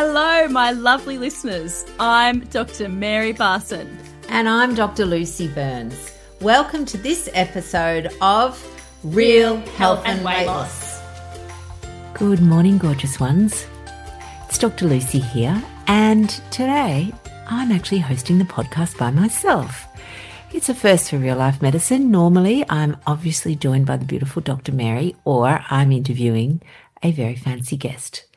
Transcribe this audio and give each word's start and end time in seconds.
Hello, 0.00 0.46
my 0.46 0.70
lovely 0.70 1.18
listeners. 1.18 1.84
I'm 1.98 2.38
Dr. 2.50 2.88
Mary 2.88 3.34
Barson. 3.34 3.98
And 4.28 4.48
I'm 4.48 4.76
Dr. 4.76 5.04
Lucy 5.04 5.48
Burns. 5.48 6.16
Welcome 6.40 6.84
to 6.84 6.96
this 6.96 7.28
episode 7.32 8.08
of 8.20 8.64
Real 9.02 9.56
Health 9.56 10.04
and, 10.06 10.24
Weight 10.24 10.46
Loss. 10.46 11.02
Good 12.14 12.40
morning, 12.40 12.78
gorgeous 12.78 13.18
ones. 13.18 13.66
It's 14.46 14.56
Dr. 14.56 14.86
Lucy 14.86 15.18
here, 15.18 15.60
and 15.88 16.30
today 16.52 17.12
I'm 17.48 17.72
actually 17.72 17.98
hosting 17.98 18.38
the 18.38 18.44
podcast 18.44 18.96
by 18.98 19.10
myself. 19.10 19.84
It's 20.52 20.68
a 20.68 20.74
first 20.74 21.10
for 21.10 21.18
real 21.18 21.38
life 21.38 21.60
medicine. 21.60 22.12
Normally, 22.12 22.64
I'm 22.68 22.98
obviously 23.08 23.56
joined 23.56 23.86
by 23.86 23.96
the 23.96 24.04
beautiful 24.04 24.42
Dr. 24.42 24.70
Mary, 24.70 25.16
or 25.24 25.60
I'm 25.68 25.90
interviewing 25.90 26.62
a 27.02 27.10
very 27.10 27.34
fancy 27.34 27.76
guest. 27.76 28.27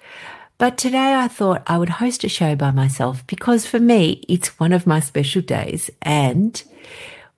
But 0.61 0.77
today 0.77 1.15
I 1.15 1.27
thought 1.27 1.63
I 1.65 1.79
would 1.79 1.89
host 1.89 2.23
a 2.23 2.29
show 2.29 2.55
by 2.55 2.69
myself 2.69 3.25
because 3.25 3.65
for 3.65 3.79
me, 3.79 4.23
it's 4.29 4.59
one 4.59 4.73
of 4.73 4.85
my 4.85 4.99
special 4.99 5.41
days. 5.41 5.89
And 6.03 6.61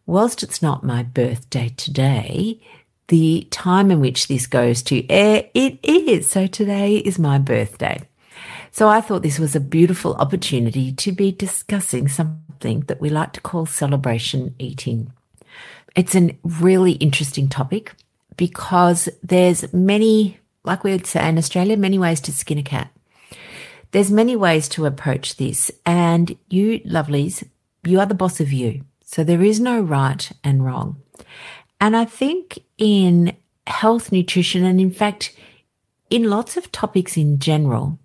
whilst 0.05 0.43
it's 0.43 0.61
not 0.61 0.83
my 0.83 1.03
birthday 1.03 1.69
today, 1.77 2.59
the 3.07 3.47
time 3.49 3.91
in 3.91 4.01
which 4.01 4.27
this 4.27 4.45
goes 4.45 4.83
to 4.83 5.09
air, 5.09 5.45
it 5.53 5.79
is. 5.83 6.27
So 6.27 6.47
today 6.47 6.97
is 6.97 7.17
my 7.17 7.37
birthday. 7.37 8.01
So 8.71 8.89
I 8.89 8.99
thought 8.99 9.21
this 9.23 9.39
was 9.39 9.55
a 9.55 9.61
beautiful 9.61 10.15
opportunity 10.15 10.91
to 10.91 11.13
be 11.13 11.31
discussing 11.31 12.09
something 12.09 12.81
that 12.87 12.99
we 12.99 13.09
like 13.09 13.31
to 13.33 13.39
call 13.39 13.65
celebration 13.65 14.53
eating. 14.59 15.13
It's 15.95 16.13
a 16.13 16.37
really 16.43 16.91
interesting 16.95 17.47
topic 17.47 17.93
because 18.35 19.07
there's 19.23 19.71
many, 19.71 20.39
like 20.65 20.83
we 20.83 20.91
would 20.91 21.07
say 21.07 21.25
in 21.29 21.37
Australia, 21.37 21.77
many 21.77 21.97
ways 21.97 22.19
to 22.19 22.33
skin 22.33 22.57
a 22.57 22.63
cat. 22.63 22.92
There's 23.93 24.11
many 24.11 24.35
ways 24.35 24.67
to 24.69 24.87
approach 24.87 25.37
this. 25.37 25.71
And 25.85 26.35
you 26.49 26.79
lovelies, 26.79 27.47
you 27.83 27.99
are 27.99 28.07
the 28.07 28.15
boss 28.15 28.39
of 28.39 28.51
you. 28.51 28.81
So 29.05 29.23
there 29.23 29.43
is 29.43 29.59
no 29.59 29.79
right 29.79 30.31
and 30.43 30.65
wrong. 30.65 30.97
And 31.79 31.95
I 31.95 32.05
think 32.05 32.59
in 32.79 33.37
health, 33.67 34.11
nutrition, 34.11 34.65
and 34.65 34.81
in 34.81 34.91
fact, 34.91 35.35
in 36.09 36.29
lots 36.29 36.57
of 36.57 36.71
topics 36.71 37.17
in 37.17 37.37
general, 37.37 37.99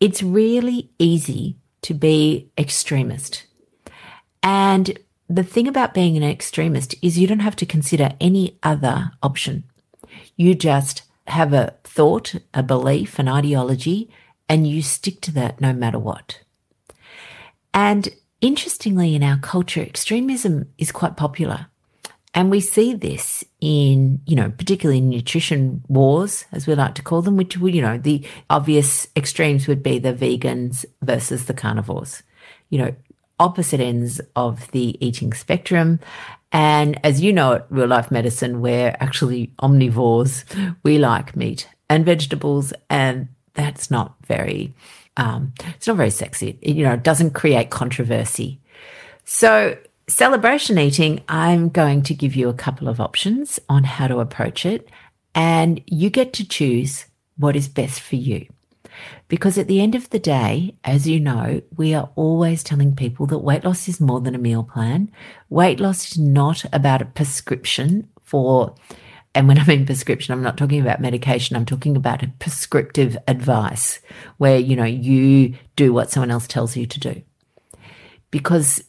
it's 0.00 0.22
really 0.22 0.90
easy 0.98 1.56
to 1.82 1.92
be 1.92 2.50
extremist. 2.56 3.44
And 4.42 4.98
the 5.28 5.44
thing 5.44 5.68
about 5.68 5.94
being 5.94 6.16
an 6.16 6.22
extremist 6.22 6.94
is 7.02 7.18
you 7.18 7.26
don't 7.26 7.40
have 7.40 7.56
to 7.56 7.66
consider 7.66 8.12
any 8.18 8.58
other 8.62 9.12
option. 9.22 9.64
You 10.36 10.54
just 10.54 11.02
have 11.26 11.52
a 11.52 11.74
thought, 11.84 12.34
a 12.54 12.62
belief, 12.62 13.18
an 13.18 13.28
ideology, 13.28 14.10
and 14.52 14.66
you 14.66 14.82
stick 14.82 15.22
to 15.22 15.32
that 15.32 15.62
no 15.62 15.72
matter 15.72 15.98
what. 15.98 16.38
And 17.72 18.10
interestingly, 18.42 19.14
in 19.14 19.22
our 19.22 19.38
culture, 19.38 19.80
extremism 19.80 20.68
is 20.76 20.92
quite 20.92 21.16
popular. 21.16 21.68
And 22.34 22.50
we 22.50 22.60
see 22.60 22.92
this 22.92 23.44
in, 23.62 24.20
you 24.26 24.36
know, 24.36 24.50
particularly 24.50 24.98
in 24.98 25.08
nutrition 25.08 25.82
wars, 25.88 26.44
as 26.52 26.66
we 26.66 26.74
like 26.74 26.94
to 26.96 27.02
call 27.02 27.22
them, 27.22 27.38
which, 27.38 27.56
you 27.56 27.80
know, 27.80 27.96
the 27.96 28.26
obvious 28.50 29.08
extremes 29.16 29.66
would 29.66 29.82
be 29.82 29.98
the 29.98 30.12
vegans 30.12 30.84
versus 31.00 31.46
the 31.46 31.54
carnivores, 31.54 32.22
you 32.68 32.76
know, 32.76 32.94
opposite 33.40 33.80
ends 33.80 34.20
of 34.36 34.70
the 34.72 34.98
eating 35.00 35.32
spectrum. 35.32 35.98
And 36.52 37.00
as 37.02 37.22
you 37.22 37.32
know, 37.32 37.54
at 37.54 37.66
real 37.70 37.88
life 37.88 38.10
medicine, 38.10 38.60
we're 38.60 38.94
actually 39.00 39.54
omnivores. 39.62 40.44
We 40.82 40.98
like 40.98 41.36
meat 41.36 41.66
and 41.88 42.04
vegetables, 42.04 42.74
and 42.90 43.28
that's 43.54 43.90
not 43.90 44.14
very, 44.26 44.74
um, 45.16 45.52
it's 45.74 45.86
not 45.86 45.96
very 45.96 46.10
sexy. 46.10 46.58
It, 46.60 46.76
you 46.76 46.84
know, 46.84 46.94
it 46.94 47.02
doesn't 47.02 47.32
create 47.32 47.70
controversy. 47.70 48.60
So, 49.24 49.76
celebration 50.08 50.78
eating, 50.78 51.22
I'm 51.28 51.68
going 51.68 52.02
to 52.02 52.14
give 52.14 52.34
you 52.34 52.48
a 52.48 52.54
couple 52.54 52.88
of 52.88 53.00
options 53.00 53.60
on 53.68 53.84
how 53.84 54.08
to 54.08 54.18
approach 54.18 54.66
it, 54.66 54.88
and 55.34 55.80
you 55.86 56.10
get 56.10 56.32
to 56.34 56.48
choose 56.48 57.06
what 57.36 57.56
is 57.56 57.68
best 57.68 58.00
for 58.00 58.16
you. 58.16 58.46
Because 59.28 59.56
at 59.56 59.68
the 59.68 59.80
end 59.80 59.94
of 59.94 60.10
the 60.10 60.18
day, 60.18 60.74
as 60.84 61.08
you 61.08 61.18
know, 61.18 61.62
we 61.76 61.94
are 61.94 62.10
always 62.14 62.62
telling 62.62 62.94
people 62.94 63.26
that 63.26 63.38
weight 63.38 63.64
loss 63.64 63.88
is 63.88 64.00
more 64.00 64.20
than 64.20 64.34
a 64.34 64.38
meal 64.38 64.62
plan. 64.62 65.10
Weight 65.48 65.80
loss 65.80 66.12
is 66.12 66.18
not 66.18 66.64
about 66.72 67.00
a 67.00 67.06
prescription 67.06 68.08
for 68.20 68.74
and 69.34 69.48
when 69.48 69.58
I 69.58 69.64
mean 69.64 69.86
prescription, 69.86 70.32
I'm 70.32 70.42
not 70.42 70.58
talking 70.58 70.80
about 70.80 71.00
medication. 71.00 71.56
I'm 71.56 71.64
talking 71.64 71.96
about 71.96 72.22
a 72.22 72.32
prescriptive 72.38 73.16
advice 73.26 74.00
where, 74.36 74.58
you 74.58 74.76
know, 74.76 74.84
you 74.84 75.54
do 75.74 75.92
what 75.92 76.10
someone 76.10 76.30
else 76.30 76.46
tells 76.46 76.76
you 76.76 76.86
to 76.86 77.00
do. 77.00 77.22
Because 78.30 78.84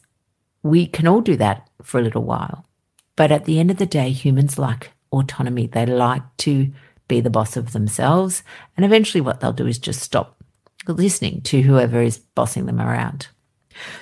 we 0.62 0.86
can 0.86 1.06
all 1.06 1.20
do 1.20 1.36
that 1.36 1.68
for 1.82 1.98
a 1.98 2.02
little 2.02 2.24
while. 2.24 2.66
But 3.16 3.32
at 3.32 3.44
the 3.44 3.58
end 3.58 3.70
of 3.70 3.78
the 3.78 3.86
day, 3.86 4.10
humans 4.10 4.58
like 4.58 4.90
autonomy. 5.12 5.66
They 5.66 5.86
like 5.86 6.22
to 6.38 6.72
be 7.08 7.20
the 7.20 7.30
boss 7.30 7.56
of 7.56 7.72
themselves. 7.72 8.42
And 8.76 8.84
eventually, 8.84 9.20
what 9.20 9.40
they'll 9.40 9.52
do 9.52 9.66
is 9.66 9.78
just 9.78 10.00
stop 10.00 10.42
listening 10.86 11.40
to 11.42 11.62
whoever 11.62 12.02
is 12.02 12.18
bossing 12.18 12.66
them 12.66 12.80
around. 12.80 13.28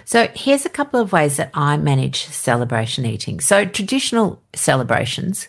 So, 0.05 0.29
here's 0.35 0.67
a 0.67 0.71
couple 0.71 1.01
of 1.01 1.13
ways 1.13 1.37
that 1.37 1.51
I 1.55 1.77
manage 1.77 2.25
celebration 2.27 3.05
eating. 3.05 3.41
So, 3.41 3.65
traditional 3.65 4.43
celebrations 4.55 5.49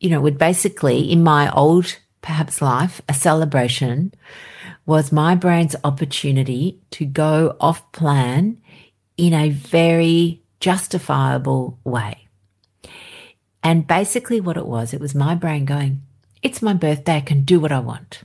you 0.00 0.10
know, 0.10 0.20
would 0.20 0.38
basically, 0.38 1.10
in 1.10 1.22
my 1.22 1.50
old 1.52 1.96
perhaps 2.20 2.60
life, 2.60 3.00
a 3.08 3.14
celebration 3.14 4.12
was 4.84 5.12
my 5.12 5.34
brain's 5.34 5.76
opportunity 5.84 6.80
to 6.90 7.04
go 7.04 7.56
off 7.60 7.90
plan 7.92 8.58
in 9.16 9.32
a 9.32 9.50
very 9.50 10.42
justifiable 10.60 11.78
way. 11.84 12.28
And 13.62 13.86
basically, 13.86 14.40
what 14.40 14.56
it 14.56 14.66
was, 14.66 14.92
it 14.92 15.00
was 15.00 15.14
my 15.14 15.34
brain 15.34 15.64
going, 15.64 16.02
It's 16.42 16.62
my 16.62 16.74
birthday, 16.74 17.16
I 17.16 17.20
can 17.20 17.42
do 17.42 17.58
what 17.58 17.72
I 17.72 17.80
want. 17.80 18.22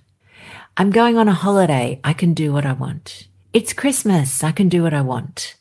I'm 0.78 0.92
going 0.92 1.18
on 1.18 1.28
a 1.28 1.34
holiday, 1.34 2.00
I 2.04 2.14
can 2.14 2.34
do 2.34 2.54
what 2.54 2.66
I 2.66 2.74
want. 2.74 3.28
It's 3.54 3.74
Christmas, 3.74 4.44
I 4.44 4.52
can 4.52 4.70
do 4.70 4.84
what 4.84 4.94
I 4.94 5.02
want. 5.02 5.56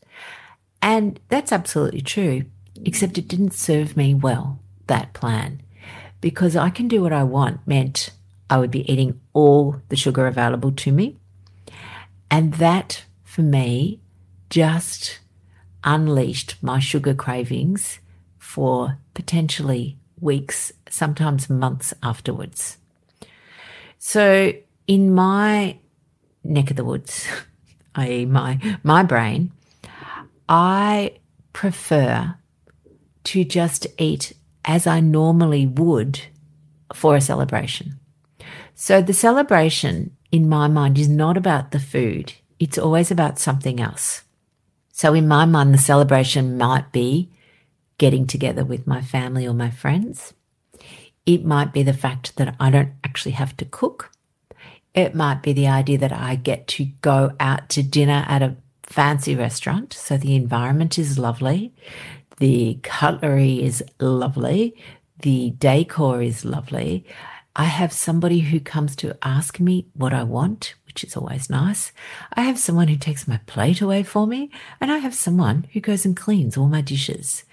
And 0.83 1.19
that's 1.29 1.53
absolutely 1.53 2.03
true, 2.03 2.45
except 2.85 3.19
it 3.19 3.29
didn't 3.29 3.53
serve 3.53 3.97
me 3.97 4.15
well, 4.15 4.61
that 4.87 5.13
plan 5.13 5.63
because 6.21 6.57
I 6.57 6.71
can 6.71 6.89
do 6.89 7.03
what 7.03 7.13
I 7.13 7.23
want 7.23 7.67
meant 7.67 8.11
I 8.49 8.59
would 8.59 8.71
be 8.71 8.91
eating 8.91 9.21
all 9.33 9.81
the 9.89 9.97
sugar 9.97 10.27
available 10.27 10.73
to 10.73 10.93
me. 10.93 11.17
And 12.31 12.55
that 12.55 13.05
for 13.25 13.43
me 13.43 14.01
just 14.51 15.21
unleashed 15.85 16.57
my 16.61 16.81
sugar 16.81 17.15
cravings 17.15 18.01
for 18.39 18.99
potentially 19.15 19.97
weeks, 20.21 20.73
sometimes 20.89 21.49
months 21.49 21.95
afterwards. 22.03 22.77
So 23.99 24.53
in 24.87 25.15
my 25.15 25.79
neck 26.43 26.71
of 26.71 26.77
the 26.77 26.85
woods, 26.85 27.27
i.e. 27.95 28.27
my 28.27 28.79
my 28.83 29.03
brain, 29.03 29.53
I 30.49 31.13
prefer 31.53 32.35
to 33.25 33.45
just 33.45 33.87
eat 33.99 34.33
as 34.71 34.87
I 34.87 35.01
normally 35.01 35.67
would 35.67 36.21
for 36.95 37.17
a 37.17 37.21
celebration. 37.21 37.99
So 38.77 39.03
the 39.03 39.13
celebration 39.13 40.17
in 40.31 40.49
my 40.49 40.69
mind 40.69 40.97
is 40.97 41.09
not 41.09 41.37
about 41.37 41.73
the 41.73 41.81
food. 41.81 42.35
It's 42.61 42.79
always 42.79 43.11
about 43.11 43.41
something 43.41 43.81
else. 43.81 44.23
So 44.93 45.13
in 45.13 45.27
my 45.27 45.45
mind, 45.45 45.75
the 45.75 45.79
celebration 45.79 46.57
might 46.57 46.93
be 46.93 47.31
getting 47.99 48.29
together 48.29 48.65
with 48.65 48.87
my 48.87 49.03
family 49.03 49.45
or 49.45 49.55
my 49.55 49.71
friends. 49.71 50.35
It 51.27 51.45
might 51.45 51.73
be 51.73 51.83
the 51.83 51.93
fact 51.93 52.37
that 52.37 52.55
I 52.61 52.71
don't 52.71 52.93
actually 53.03 53.33
have 53.33 53.57
to 53.57 53.65
cook. 53.65 54.13
It 54.95 55.17
might 55.17 55.43
be 55.43 55.53
the 55.53 55.67
idea 55.67 55.99
that 55.99 56.13
I 56.13 56.37
get 56.37 56.69
to 56.69 56.85
go 57.03 57.33
out 57.41 57.69
to 57.71 57.83
dinner 57.83 58.25
at 58.29 58.43
a 58.43 58.57
fancy 58.85 59.35
restaurant. 59.35 59.95
So 59.95 60.17
the 60.17 60.37
environment 60.37 60.97
is 60.97 61.19
lovely. 61.19 61.75
The 62.41 62.79
cutlery 62.83 63.63
is 63.63 63.85
lovely. 64.01 64.75
The 65.21 65.51
decor 65.51 66.23
is 66.23 66.43
lovely. 66.43 67.05
I 67.55 67.65
have 67.65 67.93
somebody 67.93 68.41
who 68.41 68.61
comes 68.61 68.97
to 68.97 69.19
ask 69.23 69.61
me 69.61 69.87
what 69.93 70.15
I 70.15 70.23
want, 70.23 70.75
which 70.87 71.05
is 71.05 71.17
always 71.17 71.51
nice. 71.51 71.93
I 72.33 72.41
have 72.43 72.59
someone 72.59 72.89
who 72.89 72.97
takes 72.97 73.29
my 73.29 73.41
plate 73.47 73.83
away 73.83 74.05
for 74.05 74.27
me, 74.27 74.51
and 74.81 74.91
I 74.91 74.99
have 74.99 75.15
someone 75.15 75.67
who 75.75 75.81
goes 75.81 76.07
and 76.07 76.17
cleans 76.17 76.57
all 76.57 76.69
my 76.69 76.81
dishes. 76.81 77.45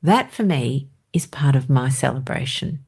That 0.00 0.30
for 0.30 0.44
me 0.44 0.88
is 1.12 1.26
part 1.26 1.56
of 1.56 1.68
my 1.68 1.88
celebration. 1.88 2.84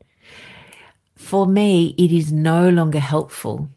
For 1.17 1.45
me, 1.45 1.97
it 1.99 2.13
is 2.13 2.31
no 2.31 2.69
longer 2.69 3.01
helpful 3.01 3.69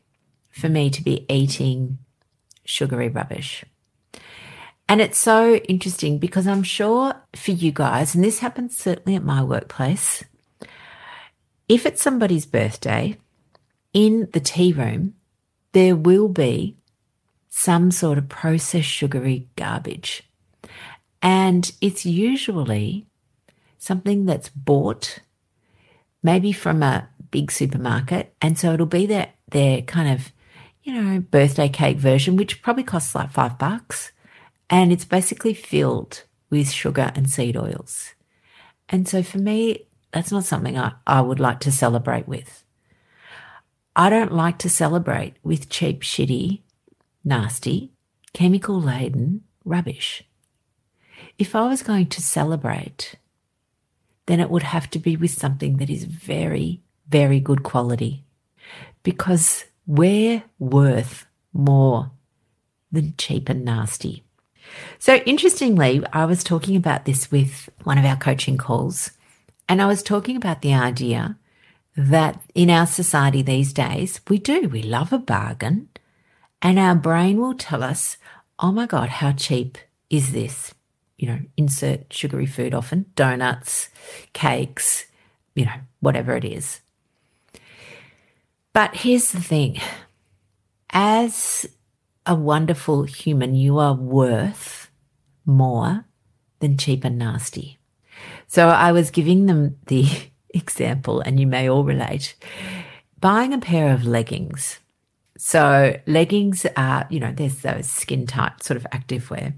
for 0.51 0.69
me 0.69 0.91
to 0.91 1.01
be 1.01 1.25
eating 1.27 1.97
sugary 2.63 3.09
rubbish. 3.09 3.65
And 4.91 4.99
it's 4.99 5.17
so 5.17 5.55
interesting 5.55 6.17
because 6.17 6.45
I'm 6.45 6.63
sure 6.63 7.13
for 7.33 7.51
you 7.51 7.71
guys, 7.71 8.13
and 8.13 8.21
this 8.21 8.39
happens 8.39 8.77
certainly 8.77 9.15
at 9.15 9.23
my 9.23 9.41
workplace, 9.41 10.25
if 11.69 11.85
it's 11.85 12.01
somebody's 12.01 12.45
birthday 12.45 13.15
in 13.93 14.27
the 14.33 14.41
tea 14.41 14.73
room, 14.73 15.13
there 15.71 15.95
will 15.95 16.27
be 16.27 16.75
some 17.47 17.89
sort 17.89 18.17
of 18.17 18.27
processed 18.27 18.89
sugary 18.89 19.47
garbage. 19.55 20.23
And 21.21 21.71
it's 21.79 22.05
usually 22.05 23.05
something 23.77 24.25
that's 24.25 24.49
bought 24.49 25.19
maybe 26.21 26.51
from 26.51 26.83
a 26.83 27.07
big 27.31 27.49
supermarket. 27.49 28.35
And 28.41 28.59
so 28.59 28.73
it'll 28.73 28.87
be 28.87 29.05
their, 29.05 29.29
their 29.51 29.83
kind 29.83 30.09
of, 30.09 30.33
you 30.83 30.91
know, 31.01 31.21
birthday 31.21 31.69
cake 31.69 31.95
version, 31.95 32.35
which 32.35 32.61
probably 32.61 32.83
costs 32.83 33.15
like 33.15 33.31
five 33.31 33.57
bucks. 33.57 34.11
And 34.71 34.93
it's 34.93 35.05
basically 35.05 35.53
filled 35.53 36.23
with 36.49 36.71
sugar 36.71 37.11
and 37.13 37.29
seed 37.29 37.57
oils. 37.57 38.15
And 38.87 39.07
so 39.07 39.21
for 39.21 39.37
me, 39.37 39.85
that's 40.13 40.31
not 40.31 40.45
something 40.45 40.77
I, 40.77 40.93
I 41.05 41.19
would 41.19 41.41
like 41.41 41.59
to 41.61 41.71
celebrate 41.71 42.27
with. 42.27 42.63
I 43.95 44.09
don't 44.09 44.31
like 44.31 44.57
to 44.59 44.69
celebrate 44.69 45.35
with 45.43 45.69
cheap, 45.69 46.01
shitty, 46.01 46.61
nasty, 47.25 47.91
chemical 48.33 48.81
laden 48.81 49.43
rubbish. 49.65 50.23
If 51.37 51.53
I 51.53 51.67
was 51.67 51.83
going 51.83 52.07
to 52.07 52.21
celebrate, 52.21 53.15
then 54.27 54.39
it 54.39 54.49
would 54.49 54.63
have 54.63 54.89
to 54.91 54.99
be 54.99 55.17
with 55.17 55.31
something 55.31 55.77
that 55.77 55.89
is 55.89 56.05
very, 56.05 56.81
very 57.09 57.41
good 57.41 57.63
quality 57.63 58.23
because 59.03 59.65
we're 59.85 60.43
worth 60.57 61.25
more 61.51 62.11
than 62.91 63.15
cheap 63.17 63.49
and 63.49 63.65
nasty. 63.65 64.23
So, 64.99 65.15
interestingly, 65.15 66.03
I 66.13 66.25
was 66.25 66.43
talking 66.43 66.75
about 66.75 67.05
this 67.05 67.31
with 67.31 67.69
one 67.83 67.97
of 67.97 68.05
our 68.05 68.15
coaching 68.15 68.57
calls, 68.57 69.11
and 69.67 69.81
I 69.81 69.87
was 69.87 70.03
talking 70.03 70.35
about 70.35 70.61
the 70.61 70.73
idea 70.73 71.37
that 71.95 72.41
in 72.55 72.69
our 72.69 72.87
society 72.87 73.41
these 73.41 73.73
days, 73.73 74.21
we 74.27 74.37
do, 74.37 74.69
we 74.69 74.83
love 74.83 75.11
a 75.11 75.17
bargain, 75.17 75.89
and 76.61 76.77
our 76.79 76.95
brain 76.95 77.39
will 77.39 77.55
tell 77.55 77.83
us, 77.83 78.17
oh 78.59 78.71
my 78.71 78.85
God, 78.85 79.09
how 79.09 79.31
cheap 79.31 79.77
is 80.09 80.31
this? 80.31 80.73
You 81.17 81.27
know, 81.27 81.39
insert 81.57 82.13
sugary 82.13 82.45
food 82.45 82.73
often, 82.73 83.05
donuts, 83.15 83.89
cakes, 84.33 85.05
you 85.55 85.65
know, 85.65 85.79
whatever 85.99 86.35
it 86.35 86.45
is. 86.45 86.81
But 88.73 88.95
here's 88.95 89.31
the 89.31 89.41
thing 89.41 89.79
as 90.91 91.67
a 92.25 92.35
wonderful 92.35 93.03
human, 93.03 93.55
you 93.55 93.79
are 93.79 93.93
worth 93.93 94.89
more 95.45 96.05
than 96.59 96.77
cheap 96.77 97.03
and 97.03 97.17
nasty. 97.17 97.79
So 98.47 98.67
I 98.67 98.91
was 98.91 99.11
giving 99.11 99.45
them 99.45 99.77
the 99.87 100.07
example, 100.49 101.21
and 101.21 101.39
you 101.39 101.47
may 101.47 101.69
all 101.69 101.83
relate 101.83 102.35
buying 103.19 103.53
a 103.53 103.59
pair 103.59 103.93
of 103.93 104.05
leggings. 104.05 104.79
So 105.37 105.97
leggings 106.05 106.65
are, 106.75 107.07
you 107.09 107.19
know, 107.19 107.31
there's 107.31 107.61
those 107.61 107.87
skin 107.87 108.27
tight 108.27 108.63
sort 108.63 108.77
of 108.77 108.85
active 108.91 109.29
wear. 109.29 109.55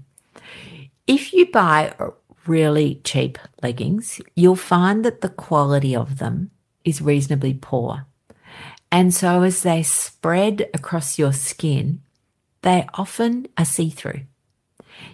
If 1.06 1.32
you 1.32 1.50
buy 1.50 1.94
really 2.46 3.00
cheap 3.04 3.38
leggings, 3.62 4.20
you'll 4.34 4.56
find 4.56 5.04
that 5.04 5.20
the 5.20 5.28
quality 5.28 5.94
of 5.96 6.18
them 6.18 6.50
is 6.84 7.02
reasonably 7.02 7.54
poor. 7.54 8.06
And 8.92 9.12
so 9.12 9.42
as 9.42 9.62
they 9.62 9.82
spread 9.82 10.68
across 10.72 11.18
your 11.18 11.32
skin, 11.32 12.00
they 12.64 12.86
often 12.94 13.46
are 13.58 13.64
see 13.64 13.90
through. 13.90 14.22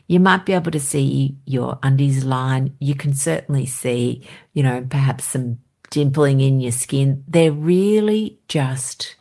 You 0.06 0.20
might 0.20 0.46
be 0.46 0.52
able 0.52 0.70
to 0.70 0.78
see 0.78 1.36
your 1.44 1.80
undies 1.82 2.24
line. 2.24 2.76
You 2.78 2.94
can 2.94 3.12
certainly 3.12 3.66
see, 3.66 4.22
you 4.52 4.62
know, 4.62 4.86
perhaps 4.88 5.24
some 5.24 5.58
dimpling 5.90 6.40
in 6.40 6.60
your 6.60 6.70
skin. 6.70 7.24
They're 7.26 7.50
really 7.50 8.38
just, 8.46 9.16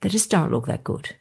they 0.00 0.08
just 0.08 0.28
don't 0.28 0.50
look 0.50 0.66
that 0.66 0.82
good. 0.82 1.14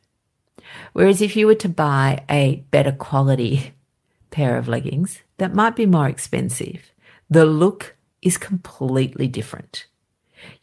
Whereas 0.94 1.22
if 1.22 1.36
you 1.36 1.46
were 1.46 1.56
to 1.56 1.70
buy 1.70 2.24
a 2.28 2.64
better 2.72 2.92
quality 2.92 3.74
pair 4.32 4.58
of 4.58 4.68
leggings 4.68 5.22
that 5.38 5.54
might 5.54 5.76
be 5.76 5.86
more 5.86 6.10
expensive, 6.10 6.92
the 7.30 7.46
look 7.46 7.96
is 8.24 8.40
completely 8.40 9.28
different. 9.28 9.86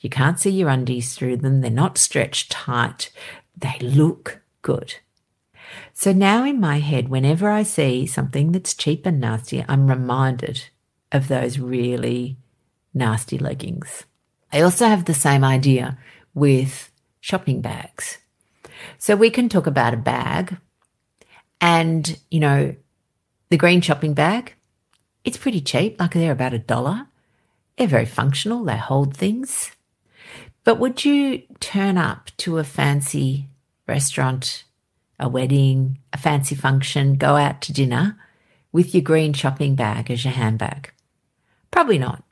You 0.00 0.11
can't 0.11 0.41
see 0.41 0.50
your 0.50 0.69
undies 0.69 1.15
through 1.15 1.37
them. 1.37 1.61
They're 1.61 1.70
not 1.70 1.99
stretched 1.99 2.50
tight. 2.50 3.12
They 3.56 3.79
look 3.81 4.41
good. 4.62 4.97
So 5.95 6.13
now 6.13 6.45
in 6.45 6.61
my 6.61 6.79
head, 6.79 7.09
whenever 7.09 7.51
I 7.51 7.63
see 7.63 8.07
something 8.07 8.53
that's 8.53 8.75
cheap 8.75 9.07
and 9.07 9.21
nasty, 9.21 9.65
I'm 9.69 9.89
reminded 9.89 10.65
of 11.11 11.29
those 11.29 11.59
really 11.59 12.37
nasty 12.95 13.39
leggings. 13.39 14.05
I 14.53 14.61
also 14.61 14.87
have 14.87 15.05
the 15.05 15.15
same 15.15 15.45
idea 15.45 15.99
with 16.35 16.91
shopping 17.21 17.61
bags. 17.61 18.19
So 18.99 19.17
we 19.17 19.31
can 19.31 19.49
talk 19.49 19.67
about 19.67 19.95
a 19.95 19.99
bag 19.99 20.57
and, 21.61 22.19
you 22.31 22.41
know, 22.41 22.75
the 23.49 23.57
green 23.57 23.81
shopping 23.81 24.15
bag, 24.15 24.55
it's 25.25 25.37
pretty 25.37 25.61
cheap, 25.61 26.01
like 26.01 26.15
they're 26.15 26.33
about 26.33 26.55
a 26.55 26.59
dollar. 26.59 27.07
They're 27.77 27.87
very 27.87 28.07
functional, 28.07 28.65
they 28.65 28.77
hold 28.77 29.17
things. 29.17 29.73
But 30.65 30.79
would 30.79 31.05
you 31.05 31.43
turn 31.61 31.97
up 31.99 32.31
to 32.39 32.59
a 32.59 32.65
fancy 32.65 33.49
restaurant, 33.87 34.65
a 35.23 35.29
wedding, 35.29 35.99
a 36.13 36.19
fancy 36.19 36.55
function, 36.55 37.15
go 37.15 37.37
out 37.37 37.63
to 37.63 37.73
dinner 37.73 38.19
with 38.73 38.95
your 38.95 39.03
green 39.03 39.33
shopping 39.33 39.75
bag 39.75 40.11
as 40.11 40.25
your 40.25 40.35
handbag? 40.35 40.93
Probably 41.71 41.97
not. 41.97 42.23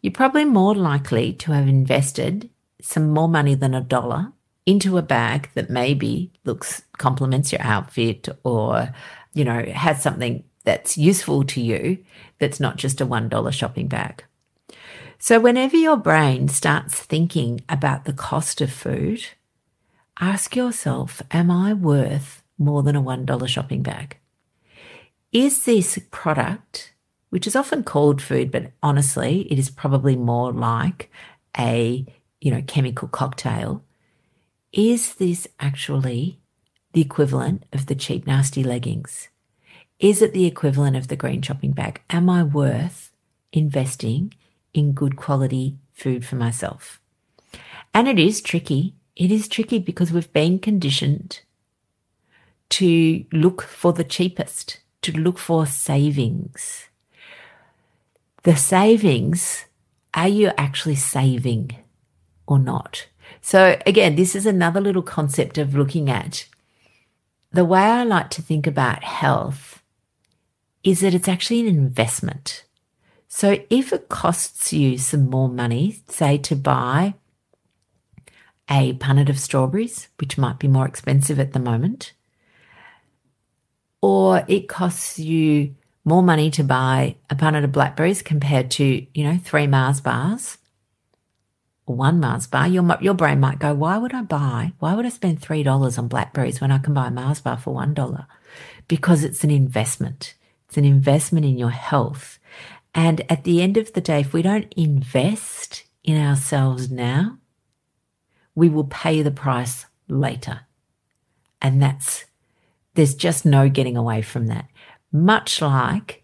You're 0.00 0.12
probably 0.12 0.44
more 0.44 0.74
likely 0.74 1.32
to 1.34 1.52
have 1.52 1.68
invested 1.68 2.50
some 2.82 3.10
more 3.10 3.28
money 3.28 3.54
than 3.54 3.74
a 3.74 3.80
dollar 3.80 4.32
into 4.66 4.98
a 4.98 5.02
bag 5.02 5.48
that 5.54 5.70
maybe 5.70 6.32
looks 6.44 6.82
complements 6.98 7.52
your 7.52 7.62
outfit 7.62 8.28
or 8.44 8.88
you 9.34 9.44
know 9.44 9.62
has 9.62 10.02
something 10.02 10.42
that's 10.64 10.96
useful 10.96 11.44
to 11.44 11.60
you 11.60 11.98
that's 12.38 12.60
not 12.60 12.76
just 12.76 13.00
a 13.00 13.06
$1 13.06 13.52
shopping 13.52 13.86
bag. 13.86 14.24
So, 15.18 15.38
whenever 15.38 15.76
your 15.76 15.96
brain 15.96 16.48
starts 16.48 16.98
thinking 16.98 17.62
about 17.68 18.04
the 18.04 18.12
cost 18.12 18.60
of 18.60 18.72
food, 18.72 19.24
ask 20.20 20.56
yourself 20.56 21.22
Am 21.30 21.50
I 21.50 21.72
worth 21.72 22.42
more 22.58 22.82
than 22.82 22.96
a 22.96 23.02
$1 23.02 23.48
shopping 23.48 23.82
bag? 23.82 24.18
Is 25.32 25.64
this 25.64 25.98
product, 26.10 26.92
which 27.30 27.46
is 27.46 27.56
often 27.56 27.82
called 27.82 28.22
food, 28.22 28.50
but 28.50 28.70
honestly, 28.82 29.48
it 29.50 29.58
is 29.58 29.70
probably 29.70 30.16
more 30.16 30.52
like 30.52 31.10
a 31.58 32.06
you 32.44 32.50
know, 32.50 32.62
chemical 32.66 33.08
cocktail, 33.08 33.82
is 34.70 35.14
this 35.14 35.48
actually 35.58 36.38
the 36.92 37.00
equivalent 37.00 37.64
of 37.72 37.86
the 37.86 37.94
cheap, 37.94 38.26
nasty 38.26 38.62
leggings? 38.62 39.30
Is 39.98 40.20
it 40.20 40.34
the 40.34 40.44
equivalent 40.44 40.94
of 40.94 41.08
the 41.08 41.16
green 41.16 41.40
shopping 41.40 41.72
bag? 41.72 42.02
Am 42.10 42.28
I 42.28 42.42
worth 42.42 43.12
investing 43.50 44.34
in 44.74 44.92
good 44.92 45.16
quality 45.16 45.78
food 45.90 46.26
for 46.26 46.36
myself? 46.36 47.00
And 47.94 48.08
it 48.08 48.18
is 48.18 48.42
tricky. 48.42 48.94
It 49.16 49.30
is 49.30 49.48
tricky 49.48 49.78
because 49.78 50.12
we've 50.12 50.32
been 50.32 50.58
conditioned 50.58 51.40
to 52.70 53.24
look 53.32 53.62
for 53.62 53.92
the 53.92 54.04
cheapest, 54.04 54.80
to 55.02 55.12
look 55.12 55.38
for 55.38 55.66
savings. 55.66 56.88
The 58.42 58.56
savings, 58.56 59.66
are 60.12 60.28
you 60.28 60.50
actually 60.58 60.96
saving 60.96 61.76
or 62.46 62.58
not? 62.58 63.06
So, 63.40 63.78
again, 63.86 64.16
this 64.16 64.34
is 64.34 64.46
another 64.46 64.80
little 64.80 65.02
concept 65.02 65.58
of 65.58 65.74
looking 65.74 66.10
at 66.10 66.46
the 67.52 67.64
way 67.64 67.80
I 67.80 68.02
like 68.02 68.30
to 68.30 68.42
think 68.42 68.66
about 68.66 69.04
health 69.04 69.80
is 70.82 71.00
that 71.00 71.14
it's 71.14 71.28
actually 71.28 71.60
an 71.60 71.68
investment. 71.68 72.64
So 73.28 73.58
if 73.70 73.92
it 73.92 74.08
costs 74.08 74.72
you 74.72 74.98
some 74.98 75.30
more 75.30 75.48
money, 75.48 76.02
say 76.08 76.36
to 76.38 76.56
buy 76.56 77.14
a 78.68 78.94
punnet 78.94 79.28
of 79.28 79.38
strawberries, 79.38 80.08
which 80.18 80.38
might 80.38 80.58
be 80.58 80.68
more 80.68 80.86
expensive 80.86 81.38
at 81.38 81.52
the 81.52 81.58
moment, 81.58 82.12
or 84.00 84.44
it 84.48 84.68
costs 84.68 85.18
you 85.18 85.74
more 86.04 86.22
money 86.22 86.50
to 86.50 86.62
buy 86.62 87.16
a 87.30 87.34
punnet 87.34 87.64
of 87.64 87.72
blackberries 87.72 88.22
compared 88.22 88.70
to, 88.72 89.06
you 89.14 89.24
know, 89.24 89.38
three 89.42 89.66
Mars 89.66 90.00
bars 90.00 90.58
or 91.86 91.96
one 91.96 92.20
Mars 92.20 92.46
bar, 92.46 92.66
your, 92.66 92.96
your 93.00 93.14
brain 93.14 93.40
might 93.40 93.58
go, 93.58 93.74
why 93.74 93.98
would 93.98 94.14
I 94.14 94.22
buy, 94.22 94.72
why 94.78 94.94
would 94.94 95.06
I 95.06 95.10
spend 95.10 95.40
$3 95.40 95.98
on 95.98 96.08
blackberries 96.08 96.60
when 96.60 96.70
I 96.70 96.78
can 96.78 96.94
buy 96.94 97.08
a 97.08 97.10
Mars 97.10 97.40
bar 97.40 97.58
for 97.58 97.74
$1? 97.74 98.26
Because 98.88 99.22
it's 99.22 99.44
an 99.44 99.50
investment. 99.50 100.34
It's 100.68 100.76
an 100.76 100.84
investment 100.84 101.44
in 101.44 101.58
your 101.58 101.70
health. 101.70 102.38
And 102.94 103.22
at 103.30 103.44
the 103.44 103.60
end 103.60 103.76
of 103.76 103.92
the 103.92 104.00
day, 104.00 104.20
if 104.20 104.32
we 104.32 104.40
don't 104.40 104.72
invest 104.76 105.84
in 106.04 106.20
ourselves 106.20 106.90
now, 106.90 107.38
we 108.54 108.68
will 108.68 108.84
pay 108.84 109.22
the 109.22 109.30
price 109.30 109.86
later. 110.08 110.60
And 111.60 111.82
that's, 111.82 112.24
there's 112.94 113.14
just 113.14 113.44
no 113.44 113.68
getting 113.68 113.96
away 113.96 114.22
from 114.22 114.46
that. 114.48 114.66
Much 115.12 115.62
like 115.62 116.22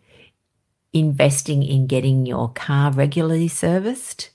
investing 0.93 1.63
in 1.63 1.87
getting 1.87 2.27
your 2.27 2.51
car 2.51 2.91
regularly 2.91 3.49
serviced. 3.49 4.31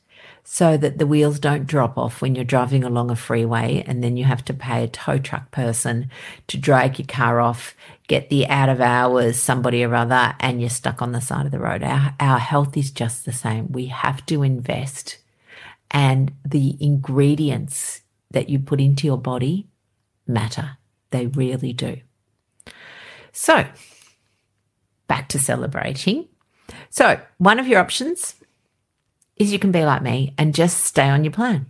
so 0.48 0.78
that 0.78 1.00
the 1.00 1.08
wheels 1.08 1.40
don't 1.40 1.66
drop 1.66 1.98
off 1.98 2.22
when 2.22 2.36
you're 2.36 2.46
driving 2.46 2.84
along 2.84 3.10
a 3.10 3.16
freeway 3.16 3.84
and 3.88 4.04
then 4.04 4.16
you 4.16 4.24
have 4.24 4.46
to 4.46 4.54
pay 4.54 4.84
a 4.84 4.88
tow 4.88 5.18
truck 5.18 5.50
person 5.50 6.08
to 6.48 6.56
drag 6.56 7.00
your 7.00 7.08
car 7.08 7.42
off, 7.42 7.76
get 8.08 8.30
the 8.30 8.48
out 8.48 8.70
of 8.70 8.80
hours 8.80 9.40
somebody 9.40 9.84
or 9.84 9.96
other, 9.96 10.36
and 10.40 10.62
you're 10.62 10.70
stuck 10.70 11.02
on 11.02 11.14
the 11.14 11.20
side 11.20 11.48
of 11.48 11.52
the 11.52 11.60
road. 11.60 11.82
Our, 11.82 12.14
our 12.20 12.38
health 12.38 12.78
is 12.78 12.92
just 12.92 13.26
the 13.26 13.34
same. 13.34 13.72
We 13.72 13.88
have 13.88 14.24
to 14.28 14.44
invest, 14.44 15.18
and 15.96 16.34
the 16.46 16.76
ingredients 16.82 18.02
that 18.32 18.50
you 18.50 18.60
put 18.60 18.82
into 18.82 19.08
your 19.08 19.18
body 19.18 19.70
matter. 20.28 20.78
They 21.12 21.28
really 21.28 21.72
do. 21.72 22.02
So, 23.32 23.66
back 25.08 25.30
to 25.30 25.40
celebrating. 25.40 26.28
So, 26.90 27.22
one 27.38 27.60
of 27.60 27.68
your 27.68 27.80
options 27.80 28.36
is 29.38 29.54
you 29.54 29.60
can 29.60 29.72
be 29.72 29.86
like 29.86 30.02
me 30.02 30.34
and 30.38 30.54
just 30.54 30.84
stay 30.84 31.08
on 31.10 31.24
your 31.24 31.32
plan. 31.32 31.68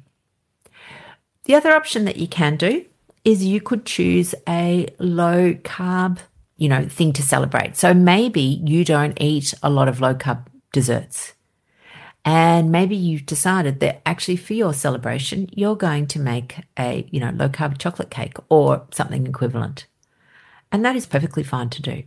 The 1.44 1.54
other 1.54 1.74
option 1.74 2.06
that 2.06 2.18
you 2.18 2.28
can 2.28 2.58
do 2.58 2.84
is 3.24 3.46
you 3.46 3.62
could 3.62 3.86
choose 3.86 4.34
a 4.50 4.88
low 4.98 5.54
carb, 5.54 6.18
you 6.58 6.68
know, 6.68 6.88
thing 6.88 7.14
to 7.14 7.22
celebrate. 7.22 7.78
So 7.78 7.94
maybe 7.94 8.64
you 8.66 8.84
don't 8.84 9.22
eat 9.22 9.54
a 9.62 9.70
lot 9.70 9.88
of 9.88 10.02
low 10.02 10.16
carb 10.16 10.48
desserts. 10.72 11.34
And 12.26 12.72
maybe 12.72 12.96
you've 12.96 13.28
decided 13.28 13.80
that 13.82 14.02
actually 14.04 14.38
for 14.38 14.56
your 14.56 14.74
celebration, 14.74 15.48
you're 15.54 15.76
going 15.76 16.08
to 16.08 16.20
make 16.20 16.58
a, 16.78 17.08
you 17.12 17.20
know, 17.20 17.30
low 17.30 17.50
carb 17.50 17.78
chocolate 17.78 18.10
cake 18.10 18.38
or 18.50 18.88
something 18.92 19.28
equivalent. 19.28 19.86
And 20.72 20.84
that 20.84 20.96
is 20.96 21.06
perfectly 21.06 21.44
fine 21.44 21.70
to 21.70 21.82
do. 21.84 22.04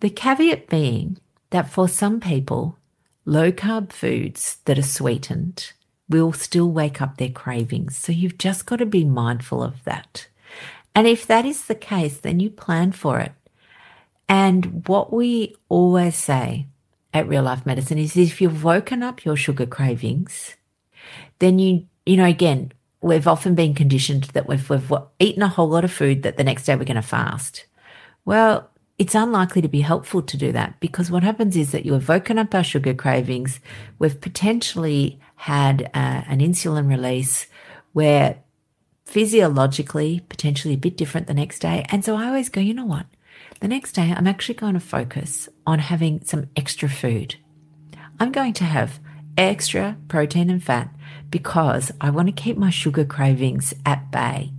The 0.00 0.10
caveat 0.10 0.68
being 0.68 1.18
that 1.50 1.70
for 1.70 1.86
some 1.86 2.18
people, 2.18 2.76
low 3.24 3.52
carb 3.52 3.92
foods 3.92 4.58
that 4.64 4.78
are 4.78 4.82
sweetened 4.82 5.72
will 6.08 6.32
still 6.32 6.70
wake 6.70 7.00
up 7.00 7.16
their 7.16 7.30
cravings. 7.30 7.96
So 7.96 8.10
you've 8.10 8.38
just 8.38 8.66
got 8.66 8.80
to 8.80 8.86
be 8.86 9.04
mindful 9.04 9.62
of 9.62 9.84
that. 9.84 10.26
And 10.96 11.06
if 11.06 11.28
that 11.28 11.46
is 11.46 11.66
the 11.66 11.76
case, 11.76 12.18
then 12.18 12.40
you 12.40 12.50
plan 12.50 12.90
for 12.90 13.20
it. 13.20 13.32
And 14.28 14.86
what 14.88 15.12
we 15.12 15.54
always 15.68 16.16
say 16.16 16.66
at 17.12 17.28
Real 17.28 17.42
Life 17.42 17.66
Medicine 17.66 17.98
is 17.98 18.16
if 18.16 18.40
you've 18.40 18.64
woken 18.64 19.02
up 19.02 19.24
your 19.24 19.36
sugar 19.36 19.66
cravings, 19.66 20.56
then 21.38 21.58
you, 21.58 21.86
you 22.06 22.16
know, 22.16 22.24
again, 22.24 22.72
we've 23.00 23.28
often 23.28 23.54
been 23.54 23.74
conditioned 23.74 24.24
that 24.32 24.46
we've, 24.46 24.68
we've 24.70 24.92
eaten 25.18 25.42
a 25.42 25.48
whole 25.48 25.68
lot 25.68 25.84
of 25.84 25.92
food 25.92 26.22
that 26.22 26.36
the 26.36 26.44
next 26.44 26.64
day 26.64 26.76
we're 26.76 26.84
going 26.84 26.96
to 26.96 27.02
fast. 27.02 27.66
Well, 28.24 28.70
it's 28.98 29.14
unlikely 29.14 29.62
to 29.62 29.68
be 29.68 29.80
helpful 29.80 30.22
to 30.22 30.36
do 30.36 30.52
that 30.52 30.78
because 30.78 31.10
what 31.10 31.22
happens 31.22 31.56
is 31.56 31.72
that 31.72 31.84
you 31.84 31.92
have 31.94 32.08
woken 32.08 32.38
up 32.38 32.54
our 32.54 32.62
sugar 32.62 32.94
cravings. 32.94 33.58
We've 33.98 34.20
potentially 34.20 35.20
had 35.34 35.90
uh, 35.94 36.22
an 36.28 36.38
insulin 36.38 36.88
release 36.88 37.46
where 37.92 38.36
physiologically, 39.04 40.20
potentially 40.28 40.74
a 40.74 40.78
bit 40.78 40.96
different 40.96 41.26
the 41.26 41.34
next 41.34 41.58
day. 41.58 41.84
And 41.88 42.04
so 42.04 42.16
I 42.16 42.26
always 42.26 42.48
go, 42.48 42.60
you 42.60 42.74
know 42.74 42.84
what? 42.84 43.06
The 43.62 43.68
next 43.68 43.92
day, 43.92 44.12
I'm 44.12 44.26
actually 44.26 44.56
going 44.56 44.74
to 44.74 44.80
focus 44.80 45.48
on 45.64 45.78
having 45.78 46.24
some 46.24 46.48
extra 46.56 46.88
food. 46.88 47.36
I'm 48.18 48.32
going 48.32 48.54
to 48.54 48.64
have 48.64 48.98
extra 49.38 49.96
protein 50.08 50.50
and 50.50 50.60
fat 50.60 50.92
because 51.30 51.92
I 52.00 52.10
want 52.10 52.26
to 52.26 52.32
keep 52.32 52.56
my 52.56 52.70
sugar 52.70 53.04
cravings 53.04 53.72
at 53.86 54.10
bay. 54.10 54.50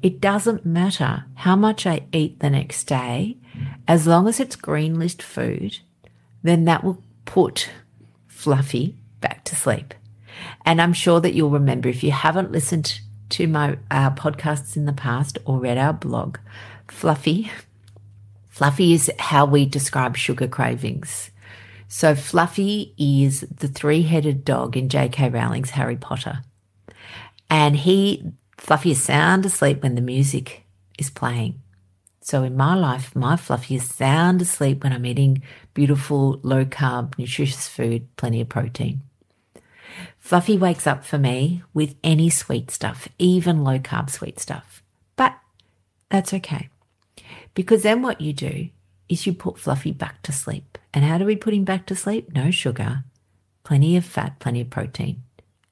It 0.00 0.20
doesn't 0.20 0.64
matter 0.64 1.24
how 1.34 1.56
much 1.56 1.88
I 1.88 2.06
eat 2.12 2.38
the 2.38 2.50
next 2.50 2.84
day, 2.84 3.36
as 3.88 4.06
long 4.06 4.28
as 4.28 4.38
it's 4.38 4.54
green 4.54 4.96
list 4.96 5.22
food, 5.22 5.80
then 6.44 6.64
that 6.66 6.84
will 6.84 7.02
put 7.24 7.68
Fluffy 8.28 8.94
back 9.20 9.42
to 9.46 9.56
sleep. 9.56 9.92
And 10.64 10.80
I'm 10.80 10.92
sure 10.92 11.20
that 11.20 11.34
you'll 11.34 11.50
remember 11.50 11.88
if 11.88 12.04
you 12.04 12.12
haven't 12.12 12.52
listened 12.52 13.00
to 13.30 13.48
my 13.48 13.76
uh, 13.90 14.12
podcasts 14.12 14.76
in 14.76 14.84
the 14.84 14.92
past 14.92 15.36
or 15.44 15.58
read 15.58 15.78
our 15.78 15.92
blog, 15.92 16.38
Fluffy. 16.86 17.50
Fluffy 18.52 18.92
is 18.92 19.10
how 19.18 19.46
we 19.46 19.64
describe 19.64 20.14
sugar 20.14 20.46
cravings. 20.46 21.30
So 21.88 22.14
Fluffy 22.14 22.94
is 22.98 23.40
the 23.40 23.66
three-headed 23.66 24.44
dog 24.44 24.76
in 24.76 24.90
J.K. 24.90 25.30
Rowling's 25.30 25.70
Harry 25.70 25.96
Potter. 25.96 26.42
And 27.48 27.74
he, 27.74 28.22
Fluffy 28.58 28.90
is 28.90 29.02
sound 29.02 29.46
asleep 29.46 29.82
when 29.82 29.94
the 29.94 30.02
music 30.02 30.64
is 30.98 31.08
playing. 31.08 31.62
So 32.20 32.42
in 32.42 32.54
my 32.54 32.74
life, 32.74 33.16
my 33.16 33.36
Fluffy 33.36 33.76
is 33.76 33.88
sound 33.88 34.42
asleep 34.42 34.84
when 34.84 34.92
I'm 34.92 35.06
eating 35.06 35.42
beautiful, 35.72 36.38
low 36.42 36.66
carb, 36.66 37.16
nutritious 37.16 37.68
food, 37.68 38.06
plenty 38.16 38.42
of 38.42 38.50
protein. 38.50 39.00
Fluffy 40.18 40.58
wakes 40.58 40.86
up 40.86 41.06
for 41.06 41.16
me 41.16 41.62
with 41.72 41.94
any 42.04 42.28
sweet 42.28 42.70
stuff, 42.70 43.08
even 43.18 43.64
low 43.64 43.78
carb 43.78 44.10
sweet 44.10 44.38
stuff. 44.38 44.82
But 45.16 45.34
that's 46.10 46.34
okay. 46.34 46.68
Because 47.54 47.82
then 47.82 48.02
what 48.02 48.20
you 48.20 48.32
do 48.32 48.68
is 49.08 49.26
you 49.26 49.34
put 49.34 49.58
Fluffy 49.58 49.92
back 49.92 50.22
to 50.22 50.32
sleep. 50.32 50.78
And 50.94 51.04
how 51.04 51.18
do 51.18 51.24
we 51.24 51.36
put 51.36 51.54
him 51.54 51.64
back 51.64 51.86
to 51.86 51.96
sleep? 51.96 52.34
No 52.34 52.50
sugar, 52.50 53.04
plenty 53.64 53.96
of 53.96 54.04
fat, 54.04 54.38
plenty 54.38 54.60
of 54.60 54.70
protein. 54.70 55.22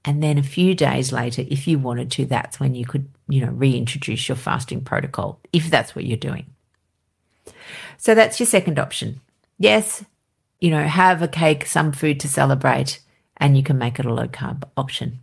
And 0.05 0.23
then 0.23 0.39
a 0.39 0.43
few 0.43 0.75
days 0.75 1.13
later, 1.13 1.45
if 1.49 1.69
you 1.69 1.79
wanted 1.79 2.11
to, 2.13 2.25
that's 2.25 2.59
when 2.59 2.75
you 2.75 2.87
could, 2.87 3.09
you 3.29 3.45
know, 3.45 3.53
reintroduce 3.53 4.29
your 4.29 4.37
fasting 4.37 4.83
protocol, 4.83 5.41
if 5.53 5.69
that's 5.69 5.95
what 5.95 6.07
you're 6.07 6.17
doing. 6.17 6.47
So 7.99 8.15
that's 8.15 8.41
your 8.41 8.47
second 8.47 8.79
option. 8.79 9.21
Yes, 9.59 10.05
you 10.59 10.71
know, 10.71 10.85
have 10.85 11.21
a 11.21 11.29
cake, 11.29 11.67
some 11.67 11.93
food 11.93 12.19
to 12.21 12.29
celebrate, 12.29 13.01
and 13.37 13.57
you 13.57 13.63
can 13.63 13.77
make 13.77 13.99
it 13.99 14.07
a 14.07 14.15
low 14.15 14.27
carb 14.27 14.63
option. 14.77 15.21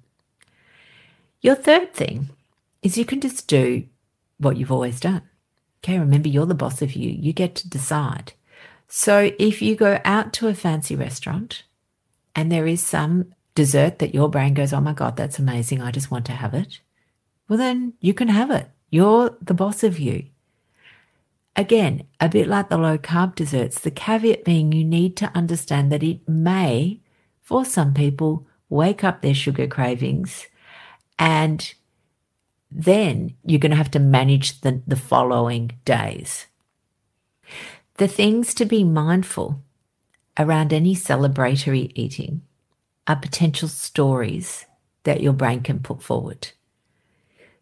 Your 1.42 1.56
third 1.56 1.94
thing 1.94 2.30
is 2.84 2.98
you 2.98 3.06
can 3.06 3.22
just 3.22 3.48
do 3.48 3.86
what 4.38 4.58
you've 4.58 4.72
always 4.72 5.00
done. 5.00 5.24
Okay, 5.84 6.00
remember 6.00 6.28
you're 6.28 6.46
the 6.46 6.56
boss 6.56 6.82
of 6.82 6.94
you, 6.94 7.10
you 7.10 7.34
get 7.34 7.56
to 7.56 7.70
decide. 7.70 8.34
So 8.88 9.32
if 9.38 9.62
you 9.62 9.76
go 9.76 10.00
out 10.06 10.34
to 10.34 10.48
a 10.48 10.54
fancy 10.54 10.96
restaurant 10.96 11.64
and 12.36 12.52
there 12.52 12.68
is 12.68 12.82
some 12.82 13.34
dessert 13.56 14.00
that 14.00 14.14
your 14.14 14.30
brain 14.30 14.54
goes, 14.54 14.74
oh 14.74 14.82
my 14.82 14.94
God, 14.94 15.18
that's 15.18 15.40
amazing, 15.40 15.82
I 15.82 15.92
just 15.92 16.12
want 16.12 16.26
to 16.28 16.32
have 16.32 16.54
it, 16.54 16.80
well, 17.48 17.58
then 17.58 17.94
you 18.00 18.14
can 18.14 18.28
have 18.28 18.52
it. 18.52 18.70
You're 18.90 19.38
the 19.42 19.54
boss 19.54 19.84
of 19.84 20.00
you. 20.00 20.26
Again, 21.56 22.04
a 22.20 22.30
bit 22.30 22.48
like 22.48 22.70
the 22.70 22.78
low 22.78 22.98
carb 22.98 23.36
desserts, 23.36 23.80
the 23.80 23.92
caveat 23.92 24.46
being 24.46 24.72
you 24.72 24.84
need 24.84 25.18
to 25.18 25.32
understand 25.36 25.92
that 25.92 26.04
it 26.04 26.28
may, 26.28 27.02
for 27.42 27.66
some 27.66 27.94
people, 27.94 28.46
wake 28.70 29.04
up 29.04 29.22
their 29.22 29.34
sugar 29.34 29.68
cravings 29.68 30.48
and 31.18 31.74
then 32.72 33.36
you're 33.46 33.60
going 33.60 33.72
to 33.72 33.78
have 33.78 33.92
to 33.92 34.00
manage 34.00 34.62
the, 34.62 34.82
the 34.86 34.96
following 34.96 35.72
days. 35.86 36.48
The 37.96 38.08
things 38.08 38.54
to 38.56 38.66
be 38.66 38.84
mindful 38.84 39.64
around 40.38 40.72
any 40.72 40.96
celebratory 40.96 41.92
eating 41.96 42.42
are 43.08 43.16
potential 43.16 43.68
stories 43.68 44.66
that 45.04 45.22
your 45.22 45.34
brain 45.34 45.62
can 45.62 45.80
put 45.80 46.04
forward. 46.04 46.50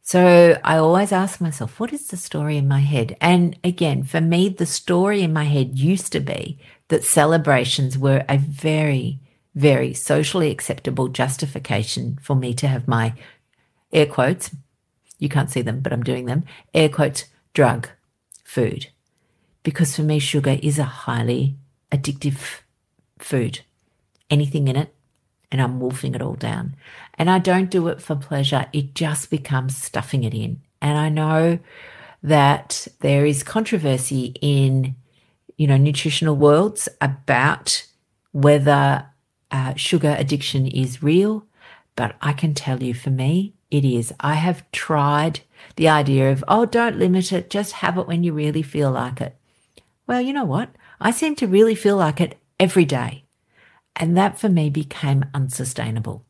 So 0.02 0.60
I 0.64 0.78
always 0.78 1.12
ask 1.12 1.42
myself, 1.42 1.80
what 1.80 1.94
is 1.94 2.08
the 2.08 2.18
story 2.18 2.58
in 2.58 2.68
my 2.68 2.80
head? 2.80 3.16
And 3.22 3.58
again, 3.64 4.04
for 4.04 4.22
me, 4.22 4.50
the 4.50 4.66
story 4.66 5.22
in 5.22 5.34
my 5.34 5.46
head 5.46 5.80
used 5.80 6.12
to 6.12 6.20
be 6.20 6.60
that 6.90 7.04
celebrations 7.04 7.98
were 7.98 8.24
a 8.30 8.38
very, 8.38 9.20
very 9.56 9.94
socially 9.94 10.52
acceptable 10.52 11.08
justification 11.08 12.20
for 12.22 12.36
me 12.36 12.54
to 12.56 12.68
have 12.68 12.88
my 12.88 13.14
air 13.92 14.06
quotes 14.06 14.52
you 15.20 15.30
can't 15.30 15.50
see 15.50 15.62
them, 15.62 15.80
but 15.80 15.94
I'm 15.94 16.04
doing 16.04 16.26
them. 16.26 16.44
Air 16.74 16.90
quotes, 16.90 17.26
drug, 17.54 17.90
food. 18.44 18.88
Because 19.64 19.96
for 19.96 20.04
me, 20.04 20.20
sugar 20.20 20.60
is 20.62 20.78
a 20.78 20.84
highly 20.84 21.58
addictive 21.92 22.62
food. 23.18 23.62
Anything 24.30 24.68
in 24.68 24.76
it, 24.76 24.94
and 25.52 25.62
I'm 25.62 25.80
wolfing 25.80 26.16
it 26.16 26.22
all 26.22 26.36
down. 26.36 26.76
And 27.16 27.30
I 27.30 27.40
don't 27.40 27.72
do 27.72 27.88
it 27.88 28.02
for 28.02 28.16
pleasure. 28.16 28.68
It 28.74 28.94
just 28.94 29.30
becomes 29.30 29.78
stuffing 29.78 30.24
it 30.24 30.34
in. 30.34 30.62
And 30.82 30.98
I 30.98 31.10
know 31.10 31.60
that 32.22 32.88
there 33.00 33.26
is 33.26 33.44
controversy 33.44 34.36
in, 34.42 34.96
you 35.58 35.68
know, 35.68 35.78
nutritional 35.78 36.36
worlds 36.36 36.90
about 37.00 37.86
whether 38.32 39.08
uh, 39.52 39.74
sugar 39.76 40.16
addiction 40.18 40.68
is 40.68 41.02
real. 41.02 41.46
But 41.96 42.16
I 42.22 42.34
can 42.34 42.54
tell 42.54 42.84
you 42.84 42.94
for 42.94 43.10
me, 43.10 43.55
it 43.72 43.86
is. 43.86 44.14
I 44.20 44.36
have 44.36 44.70
tried 44.72 45.42
the 45.76 45.88
idea 45.88 46.32
of, 46.32 46.44
oh, 46.48 46.66
don't 46.66 47.00
limit 47.00 47.32
it, 47.32 47.50
just 47.50 47.74
have 47.74 47.98
it 47.98 48.08
when 48.08 48.24
you 48.24 48.34
really 48.34 48.62
feel 48.62 48.92
like 48.92 49.22
it. 49.22 49.36
Well, 50.08 50.22
you 50.22 50.34
know 50.34 50.46
what? 50.46 50.70
I 51.00 51.12
seem 51.12 51.36
to 51.38 51.48
really 51.48 51.76
feel 51.76 51.98
like 51.98 52.22
it 52.22 52.38
every 52.60 52.86
day. 52.86 53.24
And 53.96 54.16
that 54.18 54.40
for 54.40 54.50
me 54.50 54.70
became 54.70 55.26
unsustainable. 55.34 56.26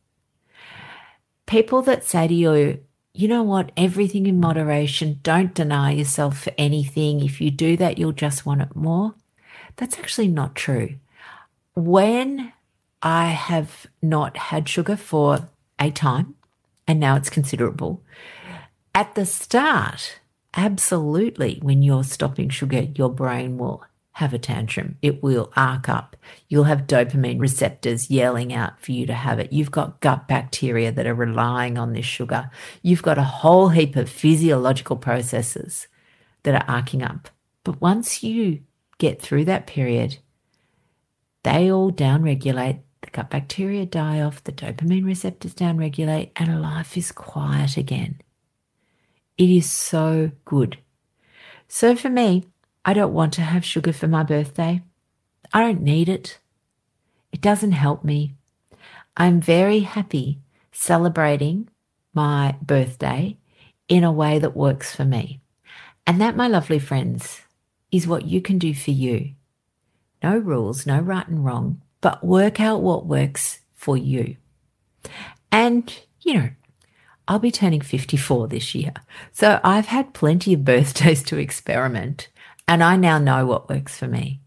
People 1.46 1.82
that 1.84 2.04
say 2.04 2.28
to 2.28 2.34
you, 2.34 2.80
you 3.14 3.28
know 3.28 3.44
what, 3.44 3.72
everything 3.78 4.28
in 4.28 4.40
moderation, 4.40 5.20
don't 5.24 5.54
deny 5.54 5.92
yourself 5.92 6.44
for 6.44 6.54
anything. 6.58 7.24
If 7.24 7.40
you 7.40 7.52
do 7.52 7.78
that, 7.78 7.98
you'll 7.98 8.12
just 8.12 8.46
want 8.46 8.62
it 8.62 8.76
more. 8.76 9.16
That's 9.78 9.98
actually 9.98 10.28
not 10.28 10.56
true. 10.56 10.96
When 11.76 12.54
I 13.02 13.28
have 13.28 13.88
not 14.02 14.38
had 14.38 14.68
sugar 14.68 14.98
for 14.98 15.50
a 15.80 15.92
time, 15.92 16.36
and 16.88 17.00
now 17.00 17.16
it's 17.16 17.30
considerable. 17.30 18.04
At 18.94 19.16
the 19.16 19.26
start, 19.26 20.20
absolutely, 20.54 21.60
when 21.62 21.82
you're 21.82 22.04
stopping 22.04 22.50
sugar, 22.50 22.82
your 22.96 23.10
brain 23.10 23.58
will 23.58 23.84
have 24.14 24.34
a 24.34 24.40
tantrum. 24.40 24.98
It 25.02 25.22
will 25.22 25.52
arc 25.58 25.90
up. 25.90 26.16
You'll 26.48 26.64
have 26.64 26.88
dopamine 26.88 27.42
receptors 27.42 28.10
yelling 28.10 28.54
out 28.54 28.80
for 28.80 28.94
you 28.94 29.06
to 29.08 29.14
have 29.14 29.40
it. 29.40 29.52
You've 29.52 29.72
got 29.72 30.00
gut 30.00 30.26
bacteria 30.30 30.90
that 30.94 31.06
are 31.06 31.14
relying 31.14 31.78
on 31.78 31.92
this 31.92 32.06
sugar. 32.06 32.50
You've 32.82 33.04
got 33.04 33.18
a 33.18 33.24
whole 33.24 33.70
heap 33.70 33.98
of 33.98 34.10
physiological 34.10 34.96
processes 34.96 35.88
that 36.44 36.56
are 36.56 36.74
arcing 36.74 37.04
up. 37.04 37.28
But 37.66 37.82
once 37.82 38.24
you 38.24 38.62
get 39.00 39.22
through 39.22 39.46
that 39.46 39.68
period, 39.68 40.20
they 41.44 41.70
all 41.70 41.92
downregulate. 41.92 42.80
Gut 43.16 43.30
bacteria 43.30 43.86
die 43.86 44.20
off, 44.20 44.44
the 44.44 44.52
dopamine 44.52 45.06
receptors 45.06 45.54
downregulate, 45.54 46.32
and 46.36 46.62
life 46.62 46.98
is 46.98 47.14
quiet 47.14 47.78
again. 47.78 48.20
It 49.38 49.50
is 49.50 49.72
so 49.72 50.32
good. 50.44 50.80
So 51.70 51.96
for 51.96 52.10
me, 52.10 52.44
I 52.84 52.94
don't 52.94 53.14
want 53.14 53.32
to 53.36 53.42
have 53.42 53.64
sugar 53.64 53.94
for 53.94 54.10
my 54.10 54.24
birthday. 54.24 54.82
I 55.54 55.62
don't 55.62 55.82
need 55.82 56.10
it. 56.10 56.40
It 57.32 57.40
doesn't 57.40 57.72
help 57.72 58.04
me. 58.04 58.34
I'm 59.16 59.40
very 59.40 59.80
happy 59.80 60.40
celebrating 60.74 61.70
my 62.14 62.58
birthday 62.62 63.38
in 63.88 64.04
a 64.04 64.12
way 64.12 64.40
that 64.40 64.58
works 64.58 64.94
for 64.94 65.06
me. 65.06 65.40
And 66.06 66.20
that, 66.20 66.36
my 66.36 66.50
lovely 66.50 66.80
friends, 66.80 67.44
is 67.94 68.08
what 68.08 68.26
you 68.26 68.42
can 68.42 68.60
do 68.60 68.74
for 68.74 68.92
you. 68.92 69.36
No 70.22 70.38
rules, 70.38 70.86
no 70.86 71.00
right 71.00 71.26
and 71.30 71.46
wrong, 71.46 71.82
but 72.06 72.24
work 72.24 72.60
out 72.60 72.84
what 72.84 73.08
works 73.08 73.62
for 73.74 73.98
you. 73.98 74.36
And, 75.52 75.92
you 76.22 76.36
know, 76.36 76.50
I'll 77.28 77.40
be 77.40 77.50
turning 77.50 77.82
54 77.82 78.48
this 78.48 78.76
year. 78.76 78.94
So 79.34 79.60
I've 79.64 79.88
had 79.88 80.14
plenty 80.14 80.54
of 80.54 80.64
birthdays 80.64 81.24
to 81.24 81.40
experiment 81.40 82.28
and 82.68 82.84
I 82.84 82.96
now 82.96 83.18
know 83.18 83.48
what 83.48 83.70
works 83.70 83.98
for 83.98 84.08
me. 84.08 84.40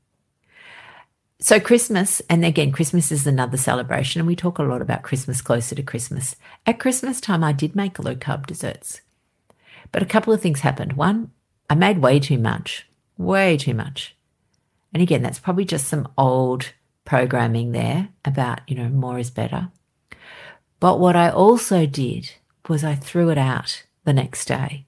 So, 1.41 1.59
Christmas, 1.59 2.23
and 2.31 2.45
again, 2.45 2.71
Christmas 2.71 3.11
is 3.11 3.27
another 3.27 3.57
celebration, 3.57 4.21
and 4.21 4.29
we 4.29 4.37
talk 4.37 4.61
a 4.61 4.63
lot 4.63 4.81
about 4.81 5.03
Christmas 5.03 5.43
closer 5.43 5.75
to 5.75 5.83
Christmas. 5.83 6.37
At 6.65 6.79
Christmas 6.79 7.21
time, 7.21 7.43
I 7.43 7.51
did 7.51 7.75
make 7.75 7.99
low 7.99 8.15
carb 8.15 8.47
desserts. 8.47 9.01
But 9.91 10.05
a 10.05 10.07
couple 10.07 10.33
of 10.33 10.41
things 10.41 10.61
happened. 10.61 10.93
One, 10.93 11.33
I 11.69 11.75
made 11.75 11.99
way 11.99 12.21
too 12.21 12.39
much, 12.39 12.87
way 13.17 13.57
too 13.57 13.75
much. 13.75 14.17
And 14.93 15.03
again, 15.03 15.23
that's 15.23 15.41
probably 15.41 15.65
just 15.65 15.89
some 15.89 16.09
old 16.17 16.73
programming 17.09 17.73
there 17.73 18.11
about, 18.23 18.61
you 18.69 18.77
know, 18.77 18.91
more 18.91 19.19
is 19.19 19.31
better. 19.31 19.71
But 20.79 21.01
what 21.01 21.17
I 21.17 21.31
also 21.31 21.87
did 21.87 22.33
was 22.69 22.85
I 22.85 22.95
threw 22.95 23.31
it 23.31 23.39
out 23.39 23.85
the 24.05 24.13
next 24.13 24.45
day. 24.45 24.85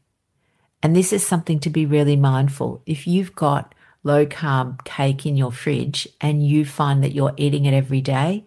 And 0.83 0.95
this 0.95 1.15
is 1.15 1.27
something 1.27 1.59
to 1.61 1.71
be 1.71 1.87
really 1.87 2.17
mindful. 2.17 2.83
If 2.85 3.07
you've 3.07 3.35
got 3.35 3.75
low 4.05 4.27
carb 4.27 4.85
cake 4.85 5.25
in 5.25 5.39
your 5.39 5.51
fridge 5.51 6.07
and 6.21 6.47
you 6.47 6.67
find 6.67 7.03
that 7.03 7.15
you're 7.15 7.33
eating 7.39 7.65
it 7.65 7.73
every 7.73 8.03
day, 8.03 8.45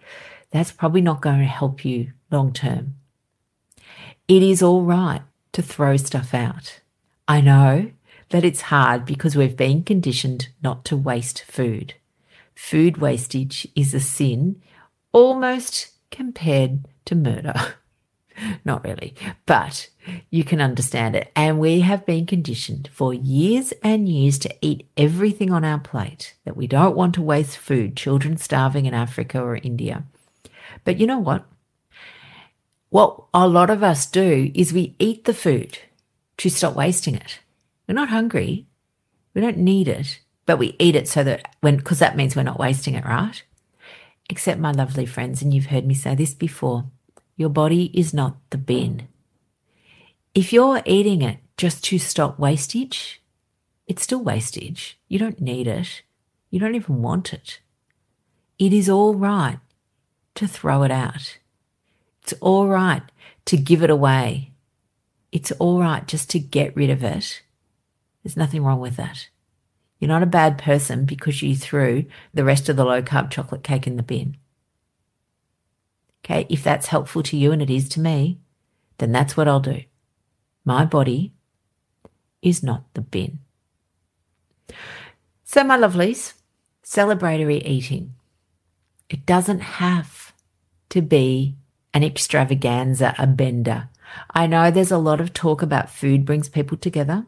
that's 0.51 0.71
probably 0.71 1.01
not 1.01 1.21
going 1.21 1.39
to 1.39 1.45
help 1.45 1.83
you 1.83 2.11
long 2.29 2.53
term. 2.53 2.93
It 4.27 4.43
is 4.43 4.61
all 4.61 4.83
right 4.83 5.23
to 5.53 5.63
throw 5.63 5.97
stuff 5.97 6.35
out. 6.35 6.79
I 7.27 7.41
know 7.41 7.91
that 8.29 8.45
it's 8.45 8.61
hard 8.61 9.03
because 9.03 9.35
we've 9.35 9.57
been 9.57 9.81
conditioned 9.81 10.49
not 10.61 10.85
to 10.85 10.95
waste 10.95 11.43
food. 11.47 11.95
Food 12.55 12.97
wastage 12.97 13.67
is 13.75 13.93
a 13.93 13.99
sin 13.99 14.61
almost 15.11 15.91
compared 16.11 16.87
to 17.05 17.15
murder. 17.15 17.53
Not 18.65 18.83
really, 18.83 19.15
but 19.45 19.89
you 20.29 20.43
can 20.43 20.59
understand 20.59 21.15
it. 21.15 21.31
And 21.35 21.59
we 21.59 21.81
have 21.81 22.05
been 22.05 22.25
conditioned 22.25 22.89
for 22.91 23.13
years 23.13 23.73
and 23.83 24.09
years 24.09 24.39
to 24.39 24.55
eat 24.61 24.87
everything 24.97 25.51
on 25.51 25.63
our 25.63 25.79
plate, 25.79 26.33
that 26.45 26.57
we 26.57 26.67
don't 26.67 26.95
want 26.95 27.13
to 27.15 27.21
waste 27.21 27.57
food, 27.57 27.95
children 27.95 28.37
starving 28.37 28.85
in 28.85 28.93
Africa 28.93 29.39
or 29.39 29.57
India. 29.57 30.03
But 30.83 30.99
you 30.99 31.07
know 31.07 31.19
what? 31.19 31.45
What 32.89 33.23
a 33.33 33.47
lot 33.47 33.69
of 33.69 33.83
us 33.83 34.05
do 34.05 34.51
is 34.53 34.73
we 34.73 34.95
eat 34.99 35.25
the 35.25 35.33
food 35.33 35.79
to 36.37 36.49
stop 36.49 36.75
wasting 36.75 37.15
it. 37.15 37.39
We're 37.87 37.95
not 37.95 38.09
hungry. 38.09 38.67
We 39.33 39.41
don't 39.41 39.57
need 39.57 39.87
it, 39.87 40.19
but 40.45 40.57
we 40.57 40.75
eat 40.79 40.95
it 40.95 41.07
so 41.07 41.23
that 41.23 41.55
when, 41.61 41.77
because 41.77 41.99
that 41.99 42.15
means 42.15 42.35
we're 42.35 42.43
not 42.43 42.59
wasting 42.59 42.95
it, 42.95 43.05
right? 43.05 43.43
Except 44.29 44.59
my 44.59 44.71
lovely 44.71 45.05
friends, 45.05 45.41
and 45.41 45.53
you've 45.53 45.67
heard 45.67 45.85
me 45.85 45.93
say 45.93 46.15
this 46.15 46.33
before 46.33 46.85
your 47.35 47.49
body 47.49 47.91
is 47.93 48.13
not 48.13 48.37
the 48.49 48.57
bin. 48.57 49.07
If 50.33 50.53
you're 50.53 50.81
eating 50.85 51.21
it 51.21 51.39
just 51.57 51.83
to 51.85 51.99
stop 51.99 52.39
wastage, 52.39 53.21
it's 53.87 54.03
still 54.03 54.23
wastage. 54.23 54.99
You 55.07 55.19
don't 55.19 55.41
need 55.41 55.67
it. 55.67 56.03
You 56.49 56.59
don't 56.59 56.75
even 56.75 57.01
want 57.01 57.33
it. 57.33 57.59
It 58.59 58.73
is 58.73 58.89
all 58.89 59.13
right 59.13 59.59
to 60.35 60.47
throw 60.47 60.83
it 60.83 60.91
out. 60.91 61.37
It's 62.21 62.33
all 62.39 62.67
right 62.67 63.03
to 63.45 63.57
give 63.57 63.83
it 63.83 63.89
away. 63.89 64.51
It's 65.31 65.51
all 65.53 65.79
right 65.79 66.07
just 66.07 66.29
to 66.31 66.39
get 66.39 66.75
rid 66.75 66.89
of 66.89 67.03
it. 67.03 67.41
There's 68.23 68.37
nothing 68.37 68.63
wrong 68.63 68.79
with 68.79 68.95
that. 68.95 69.27
You're 70.03 70.09
not 70.09 70.21
a 70.21 70.25
bad 70.25 70.57
person 70.57 71.05
because 71.05 71.41
you 71.41 71.55
threw 71.55 72.03
the 72.33 72.43
rest 72.43 72.67
of 72.67 72.75
the 72.75 72.83
low 72.83 73.01
carb 73.01 73.31
chocolate 73.31 73.63
cake 73.63 73.87
in 73.87 73.95
the 73.95 74.03
bin. 74.03 74.35
Okay, 76.19 76.45
if 76.49 76.61
that's 76.61 76.87
helpful 76.87 77.23
to 77.23 77.37
you 77.37 77.53
and 77.53 77.61
it 77.61 77.69
is 77.69 77.87
to 77.87 78.01
me, 78.01 78.37
then 78.97 79.13
that's 79.13 79.37
what 79.37 79.47
I'll 79.47 79.61
do. 79.61 79.83
My 80.65 80.83
body 80.83 81.31
is 82.41 82.61
not 82.61 82.83
the 82.95 82.99
bin. 82.99 83.39
So, 85.45 85.63
my 85.63 85.77
lovelies, 85.77 86.33
celebratory 86.83 87.65
eating. 87.65 88.13
It 89.09 89.25
doesn't 89.25 89.61
have 89.61 90.33
to 90.89 91.01
be 91.01 91.55
an 91.93 92.03
extravaganza, 92.03 93.15
a 93.17 93.25
bender. 93.25 93.87
I 94.31 94.47
know 94.47 94.69
there's 94.69 94.91
a 94.91 94.97
lot 94.97 95.21
of 95.21 95.31
talk 95.31 95.61
about 95.61 95.89
food 95.89 96.25
brings 96.25 96.49
people 96.49 96.77
together. 96.77 97.25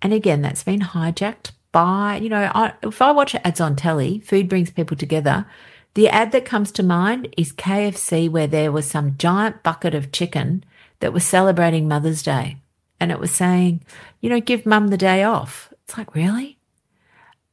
And 0.00 0.12
again, 0.12 0.40
that's 0.40 0.62
been 0.62 0.82
hijacked 0.82 1.50
by, 1.72 2.18
you 2.22 2.28
know, 2.28 2.50
I, 2.54 2.72
if 2.82 3.00
I 3.00 3.12
watch 3.12 3.34
ads 3.34 3.60
on 3.60 3.76
telly, 3.76 4.20
food 4.20 4.48
brings 4.48 4.70
people 4.70 4.96
together. 4.96 5.46
The 5.94 6.08
ad 6.08 6.32
that 6.32 6.44
comes 6.44 6.70
to 6.72 6.82
mind 6.82 7.32
is 7.36 7.52
KFC, 7.52 8.28
where 8.30 8.46
there 8.46 8.72
was 8.72 8.88
some 8.88 9.16
giant 9.16 9.62
bucket 9.62 9.94
of 9.94 10.12
chicken 10.12 10.64
that 11.00 11.12
was 11.12 11.24
celebrating 11.24 11.88
Mother's 11.88 12.22
Day. 12.22 12.58
And 13.00 13.10
it 13.10 13.18
was 13.18 13.30
saying, 13.30 13.82
you 14.20 14.30
know, 14.30 14.40
give 14.40 14.66
mum 14.66 14.88
the 14.88 14.96
day 14.96 15.24
off. 15.24 15.72
It's 15.84 15.96
like, 15.96 16.14
really? 16.14 16.58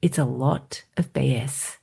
It's 0.02 0.18
a 0.18 0.26
lot 0.26 0.84
of 0.98 1.14
BS. 1.14 1.78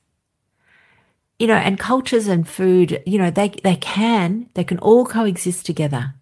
You 1.39 1.47
know, 1.47 1.55
and 1.55 1.77
cultures 1.77 2.27
and 2.27 2.47
food, 2.47 3.03
you 3.05 3.17
know, 3.17 3.29
they, 3.29 3.49
they 3.49 3.75
can, 3.75 4.49
they 4.53 4.63
can 4.63 4.79
all 4.79 5.05
coexist 5.05 5.65
together. 5.65 6.13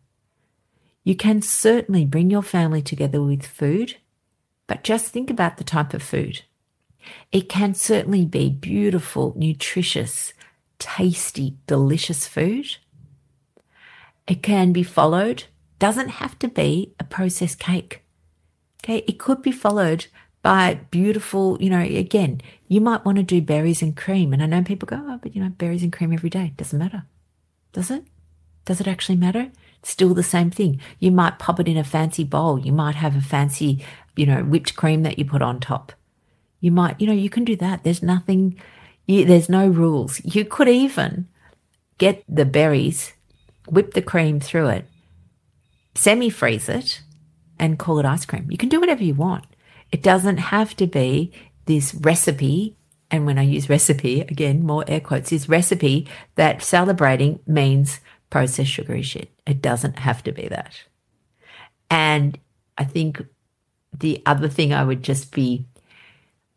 You 1.04 1.15
can 1.15 1.41
certainly 1.41 2.06
bring 2.06 2.32
your 2.32 2.41
family 2.41 2.82
together 2.82 3.21
with 3.21 3.45
food, 3.45 3.97
but 4.67 4.84
just 4.84 5.08
think 5.08 5.30
about 5.30 5.58
the 5.58 5.63
type 5.63 5.93
of 5.93 6.04
food. 6.04 6.41
It 7.32 7.49
can 7.49 7.73
certainly 7.73 8.26
be 8.26 8.49
beautiful, 8.49 9.34
nutritious, 9.36 10.34
tasty, 10.80 11.58
delicious 11.67 12.28
food. 12.28 12.78
It 14.28 14.41
can 14.41 14.71
be 14.71 14.84
followed, 14.84 15.45
doesn't 15.80 16.10
have 16.10 16.39
to 16.39 16.47
be 16.47 16.93
a 16.99 17.04
processed 17.04 17.60
cake. 17.60 18.04
Okay, 18.84 19.04
it 19.08 19.19
could 19.19 19.41
be 19.41 19.52
followed 19.52 20.08
by 20.41 20.76
beautiful, 20.91 21.58
you 21.62 21.69
know, 21.69 21.80
again, 21.80 22.41
you 22.67 22.82
might 22.82 23.06
want 23.06 23.17
to 23.17 23.23
do 23.23 23.41
berries 23.41 23.82
and 23.82 23.95
cream. 23.95 24.34
And 24.34 24.43
I 24.43 24.45
know 24.45 24.62
people 24.62 24.86
go, 24.86 25.02
oh, 25.02 25.19
but 25.21 25.36
you 25.36 25.41
know, 25.41 25.49
berries 25.49 25.84
and 25.84 25.91
cream 25.91 26.12
every 26.12 26.30
day. 26.30 26.54
Doesn't 26.58 26.78
matter. 26.78 27.06
Does 27.71 27.89
it? 27.89 28.04
Does 28.65 28.82
it 28.82 28.88
actually 28.88 29.15
matter? 29.15 29.52
Still 29.83 30.13
the 30.13 30.23
same 30.23 30.49
thing. 30.49 30.79
You 30.99 31.11
might 31.11 31.39
pop 31.39 31.59
it 31.59 31.67
in 31.67 31.77
a 31.77 31.83
fancy 31.83 32.23
bowl. 32.23 32.59
You 32.59 32.71
might 32.71 32.95
have 32.95 33.15
a 33.15 33.21
fancy, 33.21 33.83
you 34.15 34.25
know, 34.25 34.43
whipped 34.43 34.75
cream 34.75 35.03
that 35.03 35.19
you 35.19 35.25
put 35.25 35.41
on 35.41 35.59
top. 35.59 35.91
You 36.59 36.71
might, 36.71 36.99
you 36.99 37.07
know, 37.07 37.13
you 37.13 37.29
can 37.29 37.43
do 37.43 37.55
that. 37.57 37.83
There's 37.83 38.01
nothing, 38.01 38.59
you, 39.05 39.25
there's 39.25 39.49
no 39.49 39.67
rules. 39.67 40.21
You 40.23 40.45
could 40.45 40.69
even 40.69 41.27
get 41.97 42.23
the 42.27 42.45
berries, 42.45 43.13
whip 43.67 43.93
the 43.93 44.01
cream 44.01 44.39
through 44.39 44.67
it, 44.67 44.85
semi 45.95 46.29
freeze 46.29 46.69
it, 46.69 47.01
and 47.59 47.79
call 47.79 47.99
it 47.99 48.05
ice 48.05 48.25
cream. 48.25 48.47
You 48.49 48.57
can 48.57 48.69
do 48.69 48.79
whatever 48.79 49.03
you 49.03 49.13
want. 49.13 49.45
It 49.91 50.01
doesn't 50.01 50.37
have 50.37 50.75
to 50.77 50.87
be 50.87 51.31
this 51.65 51.93
recipe. 51.93 52.75
And 53.11 53.25
when 53.25 53.37
I 53.37 53.43
use 53.43 53.69
recipe, 53.69 54.21
again, 54.21 54.65
more 54.65 54.83
air 54.87 54.99
quotes, 54.99 55.31
is 55.31 55.47
recipe 55.47 56.07
that 56.35 56.63
celebrating 56.63 57.39
means 57.45 57.99
processed 58.33 58.71
sugary 58.71 59.03
shit. 59.03 59.29
It 59.45 59.61
doesn't 59.61 59.99
have 59.99 60.23
to 60.23 60.31
be 60.31 60.47
that. 60.47 60.73
And 61.91 62.39
I 62.79 62.83
think 62.83 63.23
the 63.95 64.23
other 64.25 64.49
thing 64.49 64.73
I 64.73 64.83
would 64.83 65.03
just 65.03 65.31
be 65.31 65.67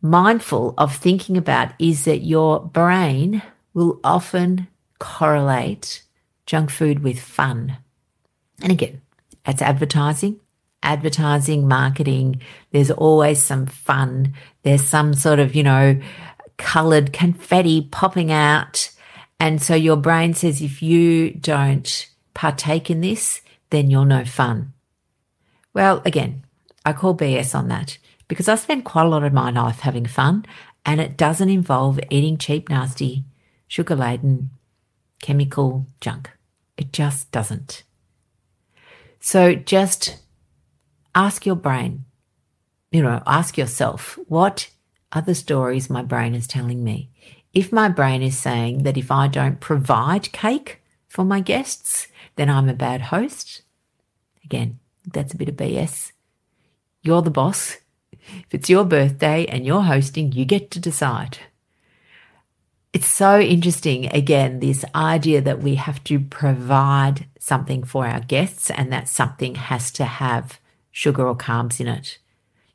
mindful 0.01 0.73
of 0.79 0.95
thinking 0.95 1.37
about 1.37 1.73
is 1.77 2.05
that 2.05 2.23
your 2.23 2.65
brain 2.65 3.43
will 3.75 3.99
often 4.03 4.67
correlate 4.97 6.01
junk 6.47 6.71
food 6.71 7.03
with 7.03 7.19
fun. 7.19 7.77
And 8.63 8.71
again, 8.71 9.03
it's 9.45 9.61
advertising, 9.61 10.39
advertising, 10.81 11.67
marketing. 11.67 12.41
There's 12.71 12.89
always 12.89 13.39
some 13.39 13.67
fun. 13.67 14.33
There's 14.63 14.83
some 14.83 15.13
sort 15.13 15.37
of, 15.37 15.53
you 15.53 15.61
know, 15.61 16.01
colored 16.57 17.13
confetti 17.13 17.87
popping 17.91 18.31
out. 18.31 18.89
And 19.39 19.61
so 19.61 19.75
your 19.75 19.97
brain 19.97 20.33
says, 20.33 20.61
if 20.61 20.81
you 20.81 21.31
don't 21.31 22.09
partake 22.33 22.89
in 22.89 23.01
this, 23.01 23.41
then 23.69 23.89
you're 23.89 24.05
no 24.05 24.25
fun. 24.25 24.73
Well, 25.73 26.01
again, 26.05 26.43
I 26.85 26.93
call 26.93 27.15
BS 27.15 27.53
on 27.53 27.67
that 27.67 27.97
because 28.27 28.47
I 28.47 28.55
spend 28.55 28.85
quite 28.85 29.05
a 29.05 29.09
lot 29.09 29.23
of 29.23 29.33
my 29.33 29.51
life 29.51 29.79
having 29.81 30.05
fun 30.05 30.45
and 30.85 30.99
it 30.99 31.17
doesn't 31.17 31.49
involve 31.49 31.99
eating 32.09 32.37
cheap, 32.37 32.69
nasty, 32.69 33.25
sugar 33.67 33.95
laden, 33.95 34.49
chemical 35.21 35.85
junk. 36.01 36.31
It 36.77 36.93
just 36.93 37.31
doesn't. 37.31 37.83
So 39.19 39.53
just 39.55 40.19
ask 41.13 41.45
your 41.45 41.55
brain, 41.55 42.05
you 42.91 43.01
know, 43.01 43.21
ask 43.25 43.57
yourself, 43.57 44.17
what 44.27 44.69
are 45.11 45.21
the 45.21 45.35
stories 45.35 45.89
my 45.89 46.03
brain 46.03 46.33
is 46.33 46.47
telling 46.47 46.83
me? 46.83 47.11
If 47.53 47.71
my 47.71 47.89
brain 47.89 48.21
is 48.21 48.37
saying 48.37 48.83
that 48.83 48.97
if 48.97 49.11
I 49.11 49.27
don't 49.27 49.59
provide 49.59 50.31
cake 50.31 50.81
for 51.07 51.25
my 51.25 51.39
guests, 51.39 52.07
then 52.35 52.49
I'm 52.49 52.69
a 52.69 52.73
bad 52.73 53.01
host, 53.01 53.63
again, 54.43 54.79
that's 55.11 55.33
a 55.33 55.37
bit 55.37 55.49
of 55.49 55.55
BS. 55.55 56.11
You're 57.01 57.21
the 57.21 57.31
boss. 57.31 57.77
If 58.11 58.53
it's 58.53 58.69
your 58.69 58.83
birthday 58.85 59.45
and 59.45 59.65
you're 59.65 59.81
hosting, 59.81 60.31
you 60.33 60.45
get 60.45 60.69
to 60.71 60.79
decide. 60.79 61.37
It's 62.93 63.07
so 63.07 63.39
interesting, 63.39 64.07
again, 64.07 64.59
this 64.59 64.83
idea 64.95 65.41
that 65.41 65.61
we 65.61 65.75
have 65.75 66.03
to 66.05 66.19
provide 66.19 67.27
something 67.39 67.83
for 67.83 68.07
our 68.07 68.19
guests 68.19 68.69
and 68.69 68.91
that 68.91 69.07
something 69.07 69.55
has 69.55 69.91
to 69.91 70.05
have 70.05 70.59
sugar 70.91 71.27
or 71.27 71.37
carbs 71.37 71.79
in 71.79 71.87
it. 71.87 72.17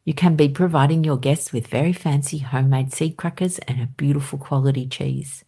You 0.04 0.14
can 0.14 0.34
be 0.34 0.48
providing 0.48 1.04
your 1.04 1.16
guests 1.16 1.52
with 1.52 1.66
very 1.68 1.92
fancy 1.92 2.38
homemade 2.38 2.92
seed 2.92 3.16
crackers 3.16 3.58
and 3.60 3.80
a 3.80 3.86
beautiful 3.86 4.38
quality 4.38 4.86
cheese. 4.86 5.44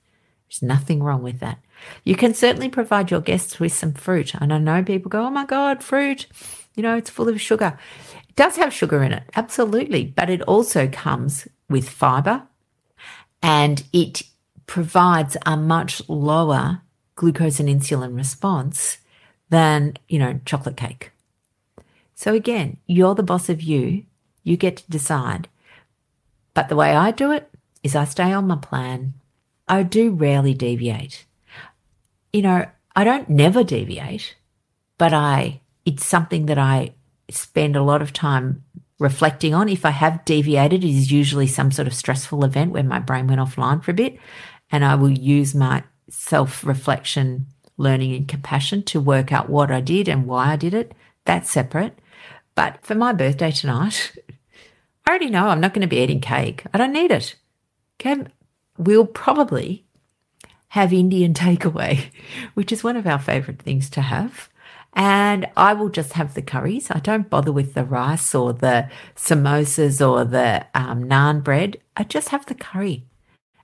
There's 0.48 0.62
nothing 0.62 1.02
wrong 1.02 1.22
with 1.22 1.40
that. 1.40 1.58
You 2.04 2.14
can 2.14 2.34
certainly 2.34 2.68
provide 2.68 3.10
your 3.10 3.20
guests 3.20 3.58
with 3.58 3.72
some 3.72 3.94
fruit. 3.94 4.34
And 4.34 4.52
I 4.52 4.58
know 4.58 4.84
people 4.84 5.08
go, 5.08 5.26
oh 5.26 5.30
my 5.30 5.44
God, 5.44 5.82
fruit, 5.82 6.26
you 6.76 6.82
know, 6.82 6.96
it's 6.96 7.10
full 7.10 7.28
of 7.28 7.40
sugar. 7.40 7.76
It 8.28 8.36
does 8.36 8.56
have 8.56 8.72
sugar 8.72 9.02
in 9.02 9.12
it, 9.12 9.24
absolutely. 9.34 10.04
But 10.06 10.30
it 10.30 10.42
also 10.42 10.88
comes 10.88 11.48
with 11.68 11.88
fiber 11.88 12.42
and 13.42 13.82
it 13.92 14.22
provides 14.66 15.36
a 15.44 15.56
much 15.56 16.00
lower 16.08 16.82
glucose 17.16 17.60
and 17.60 17.68
insulin 17.68 18.16
response 18.16 18.98
than, 19.50 19.96
you 20.08 20.18
know, 20.18 20.40
chocolate 20.44 20.76
cake. 20.76 21.10
So 22.14 22.34
again, 22.34 22.78
you're 22.86 23.14
the 23.14 23.22
boss 23.22 23.48
of 23.48 23.60
you. 23.60 24.04
You 24.44 24.57
get 24.57 24.76
to 24.76 24.90
decide. 24.90 25.48
But 26.54 26.68
the 26.68 26.76
way 26.76 26.94
I 26.94 27.11
do 27.11 27.33
it 27.33 27.50
is 27.83 27.96
I 27.96 28.04
stay 28.04 28.33
on 28.33 28.46
my 28.46 28.57
plan. 28.57 29.14
I 29.66 29.83
do 29.83 30.11
rarely 30.12 30.54
deviate. 30.54 31.24
You 32.33 32.42
know, 32.42 32.66
I 32.94 33.04
don't 33.04 33.28
never 33.28 33.64
deviate, 33.64 34.37
but 34.98 35.12
I, 35.12 35.61
it's 35.85 36.07
something 36.07 36.46
that 36.46 36.59
I 36.59 36.94
spend 37.30 37.74
a 37.74 37.83
lot 37.83 38.02
of 38.02 38.12
time 38.12 38.62
reflecting 38.98 39.54
on. 39.54 39.68
If 39.68 39.85
I 39.85 39.90
have 39.90 40.24
deviated, 40.24 40.85
it 40.85 40.88
is 40.90 41.11
usually 41.11 41.46
some 41.46 41.72
sort 41.72 41.88
of 41.88 41.94
stressful 41.94 42.44
event 42.44 42.72
where 42.72 42.83
my 42.83 42.98
brain 42.98 43.26
went 43.26 43.40
offline 43.40 43.83
for 43.83 43.90
a 43.90 43.94
bit. 43.94 44.18
And 44.70 44.85
I 44.85 44.94
will 44.94 45.11
use 45.11 45.54
my 45.54 45.83
self 46.09 46.64
reflection, 46.64 47.46
learning, 47.76 48.14
and 48.14 48.28
compassion 48.28 48.83
to 48.85 49.00
work 49.00 49.33
out 49.33 49.48
what 49.50 49.70
I 49.70 49.80
did 49.80 50.09
and 50.09 50.26
why 50.26 50.52
I 50.52 50.57
did 50.57 50.74
it. 50.74 50.92
That's 51.24 51.50
separate. 51.50 51.98
But 52.54 52.84
for 52.84 52.94
my 52.94 53.12
birthday 53.12 53.50
tonight, 53.50 54.16
I 55.06 55.10
already 55.10 55.30
know 55.30 55.48
I'm 55.48 55.60
not 55.60 55.74
going 55.74 55.82
to 55.82 55.88
be 55.88 55.98
eating 55.98 56.20
cake. 56.20 56.64
I 56.72 56.78
don't 56.78 56.92
need 56.92 57.10
it. 57.10 57.34
Okay. 58.00 58.24
We'll 58.78 59.06
probably 59.06 59.84
have 60.68 60.92
Indian 60.92 61.34
takeaway, 61.44 62.10
which 62.54 62.72
is 62.72 62.84
one 62.84 62.96
of 62.96 63.06
our 63.06 63.18
favorite 63.18 63.62
things 63.62 63.90
to 63.90 64.00
have. 64.00 64.48
And 64.96 65.46
I 65.56 65.72
will 65.74 65.88
just 65.88 66.12
have 66.12 66.34
the 66.34 66.42
curries. 66.42 66.90
I 66.90 67.00
don't 67.00 67.28
bother 67.28 67.50
with 67.50 67.74
the 67.74 67.84
rice 67.84 68.32
or 68.34 68.52
the 68.52 68.88
samosas 69.16 70.00
or 70.00 70.24
the 70.24 70.66
um, 70.72 71.04
naan 71.04 71.42
bread. 71.42 71.78
I 71.96 72.04
just 72.04 72.28
have 72.28 72.46
the 72.46 72.54
curry. 72.54 73.04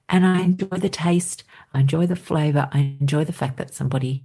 And 0.09 0.27
I 0.27 0.41
enjoy 0.41 0.79
the 0.79 0.89
taste. 0.89 1.45
I 1.73 1.81
enjoy 1.81 2.07
the 2.07 2.17
flavor. 2.17 2.69
I 2.73 2.97
enjoy 3.01 3.25
the 3.25 3.33
fact 3.33 3.59
that 3.59 3.73
somebody 3.73 4.25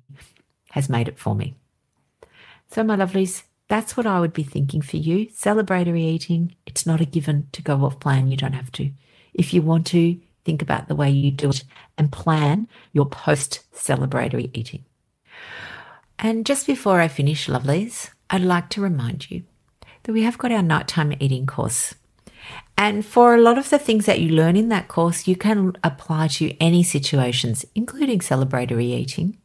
has 0.72 0.90
made 0.90 1.08
it 1.08 1.20
for 1.20 1.36
me. 1.36 1.54
So, 2.72 2.84
my 2.84 2.96
lovelies, 2.96 3.44
that's 3.68 3.98
what 3.98 4.06
I 4.06 4.20
would 4.20 4.34
be 4.34 4.44
thinking 4.44 4.82
for 4.82 4.98
you. 4.98 5.28
Celebratory 5.28 6.02
eating, 6.02 6.56
it's 6.66 6.86
not 6.86 7.02
a 7.02 7.06
given 7.06 7.48
to 7.52 7.62
go 7.62 7.84
off 7.84 8.00
plan. 8.00 8.30
You 8.30 8.38
don't 8.38 8.54
have 8.54 8.72
to. 8.74 8.92
If 9.34 9.54
you 9.54 9.62
want 9.62 9.88
to, 9.88 10.20
think 10.44 10.62
about 10.62 10.88
the 10.88 10.96
way 10.96 11.10
you 11.10 11.32
do 11.32 11.50
it 11.50 11.64
and 11.98 12.12
plan 12.12 12.68
your 12.94 13.08
post 13.08 13.62
celebratory 13.74 14.52
eating. 14.54 14.86
And 16.20 16.46
just 16.46 16.68
before 16.68 17.02
I 17.02 17.08
finish, 17.08 17.48
lovelies, 17.48 18.12
I'd 18.30 18.42
like 18.42 18.70
to 18.70 18.82
remind 18.82 19.30
you 19.30 19.44
that 20.04 20.14
we 20.14 20.24
have 20.24 20.38
got 20.38 20.52
our 20.52 20.62
nighttime 20.62 21.14
eating 21.20 21.46
course. 21.46 21.96
And 22.78 23.06
for 23.06 23.34
a 23.34 23.42
lot 23.42 23.58
of 23.58 23.70
the 23.70 23.80
things 23.80 24.06
that 24.06 24.20
you 24.20 24.30
learn 24.30 24.56
in 24.56 24.70
that 24.70 24.88
course, 24.88 25.28
you 25.28 25.36
can 25.36 25.74
apply 25.84 26.28
to 26.28 26.56
any 26.60 26.84
situations, 26.84 27.66
including 27.74 28.20
celebratory 28.20 28.92
eating. 28.92 29.38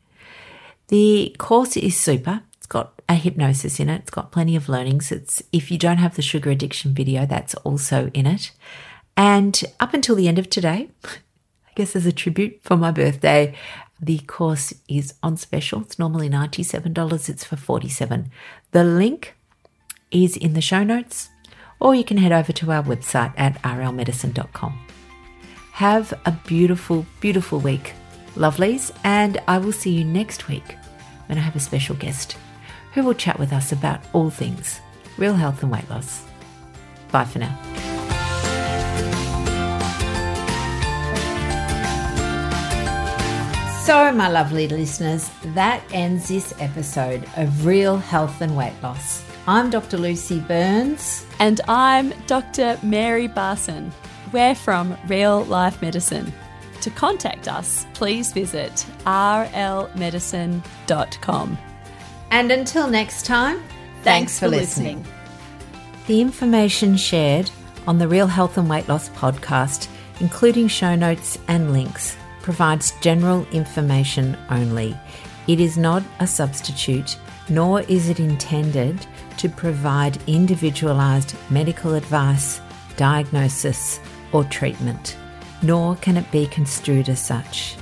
The 0.88 1.35
course 1.38 1.76
is 1.76 1.96
super 1.96 2.42
got 2.70 3.02
a 3.09 3.14
hypnosis 3.14 3.78
in 3.78 3.90
it. 3.90 4.02
It's 4.02 4.11
got 4.11 4.33
plenty 4.33 4.56
of 4.56 4.70
learnings. 4.70 5.12
It's 5.12 5.42
if 5.52 5.70
you 5.70 5.76
don't 5.76 5.98
have 5.98 6.16
the 6.16 6.22
sugar 6.22 6.50
addiction 6.50 6.94
video, 6.94 7.26
that's 7.26 7.54
also 7.56 8.11
in 8.14 8.26
it. 8.26 8.52
And 9.16 9.62
up 9.78 9.92
until 9.92 10.14
the 10.14 10.28
end 10.28 10.38
of 10.38 10.48
today, 10.48 10.88
I 11.04 11.72
guess 11.74 11.94
as 11.94 12.06
a 12.06 12.12
tribute 12.12 12.61
for 12.62 12.76
my 12.76 12.90
birthday, 12.92 13.54
the 14.00 14.20
course 14.20 14.72
is 14.88 15.14
on 15.22 15.37
special. 15.37 15.83
It's 15.83 15.98
normally 15.98 16.30
$97, 16.30 17.28
it's 17.28 17.44
for 17.44 17.56
47. 17.56 18.30
The 18.70 18.85
link 18.85 19.35
is 20.11 20.37
in 20.37 20.54
the 20.54 20.62
show 20.62 20.83
notes, 20.83 21.28
or 21.80 21.94
you 21.94 22.04
can 22.04 22.16
head 22.16 22.33
over 22.33 22.52
to 22.52 22.72
our 22.72 22.83
website 22.83 23.35
at 23.37 23.61
rlmedicine.com. 23.62 24.87
Have 25.72 26.14
a 26.24 26.33
beautiful, 26.46 27.04
beautiful 27.20 27.59
week, 27.59 27.94
lovelies, 28.37 28.96
and 29.02 29.40
I 29.48 29.59
will 29.59 29.72
see 29.72 29.90
you 29.90 30.04
next 30.04 30.48
week 30.48 30.76
when 31.26 31.37
I 31.37 31.40
have 31.40 31.56
a 31.56 31.61
special 31.61 31.96
guest 31.96 32.37
who 32.94 33.05
will 33.05 33.14
chat 33.14 33.38
with 33.38 33.53
us 33.53 33.72
about 33.72 34.00
all 34.12 34.31
things 34.31 34.81
real 35.18 35.35
health 35.35 35.62
and 35.62 35.70
weight 35.70 35.88
loss. 35.90 36.24
Bye 37.12 37.24
for 37.24 37.38
now. 37.38 37.57
So, 43.85 44.12
my 44.12 44.29
lovely 44.29 44.68
listeners, 44.68 45.29
that 45.46 45.83
ends 45.92 46.29
this 46.29 46.55
episode 46.61 47.29
of 47.37 47.66
Real 47.66 47.96
Health 47.96 48.40
and 48.40 48.57
Weight 48.57 48.81
Loss. 48.83 49.24
I'm 49.48 49.68
Dr. 49.68 49.98
Lucy 49.98 50.38
Burns. 50.38 51.26
And 51.40 51.61
I'm 51.66 52.11
Dr. 52.29 52.79
Mary 52.85 53.26
Barson. 53.26 53.90
We're 54.33 54.55
from 54.55 54.96
Real 55.09 55.42
Life 55.44 55.83
Medicine. 55.83 56.33
To 56.83 56.90
contact 56.90 57.48
us, 57.48 57.85
please 57.94 58.33
visit 58.33 58.87
rlmedicine.com. 59.07 61.59
And 62.31 62.51
until 62.53 62.88
next 62.88 63.27
time, 63.27 63.59
thanks, 64.03 64.05
thanks 64.05 64.38
for, 64.38 64.47
for 64.47 64.51
listening. 64.51 64.99
listening. 64.99 65.14
The 66.07 66.21
information 66.21 66.97
shared 66.97 67.51
on 67.87 67.99
the 67.99 68.09
Real 68.09 68.27
Health 68.27 68.57
and 68.59 68.69
Weight 68.69 68.88
Loss 68.88 69.11
podcast, 69.11 69.88
including 70.21 70.69
show 70.69 70.95
notes 70.95 71.38
and 71.49 71.73
links, 71.73 72.16
provides 72.43 72.93
general 73.01 73.47
information 73.53 74.37
only. 74.51 74.97
It 75.47 75.61
is 75.61 75.77
not 75.77 76.03
a 76.21 76.27
substitute, 76.27 77.19
nor 77.49 77.83
is 77.83 78.09
it 78.09 78.21
intended 78.21 79.07
to 79.38 79.49
provide 79.49 80.19
individualized 80.27 81.35
medical 81.51 81.95
advice, 81.95 82.61
diagnosis, 82.97 83.99
or 84.33 84.45
treatment, 84.45 85.16
nor 85.62 85.97
can 85.97 86.16
it 86.16 86.31
be 86.31 86.47
construed 86.47 87.09
as 87.09 87.21
such. 87.21 87.77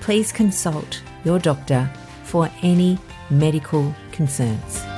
Please 0.00 0.32
consult 0.32 1.02
your 1.24 1.38
doctor 1.38 1.90
for 2.24 2.50
any 2.62 2.98
medical 3.34 3.94
concerns. 4.12 4.93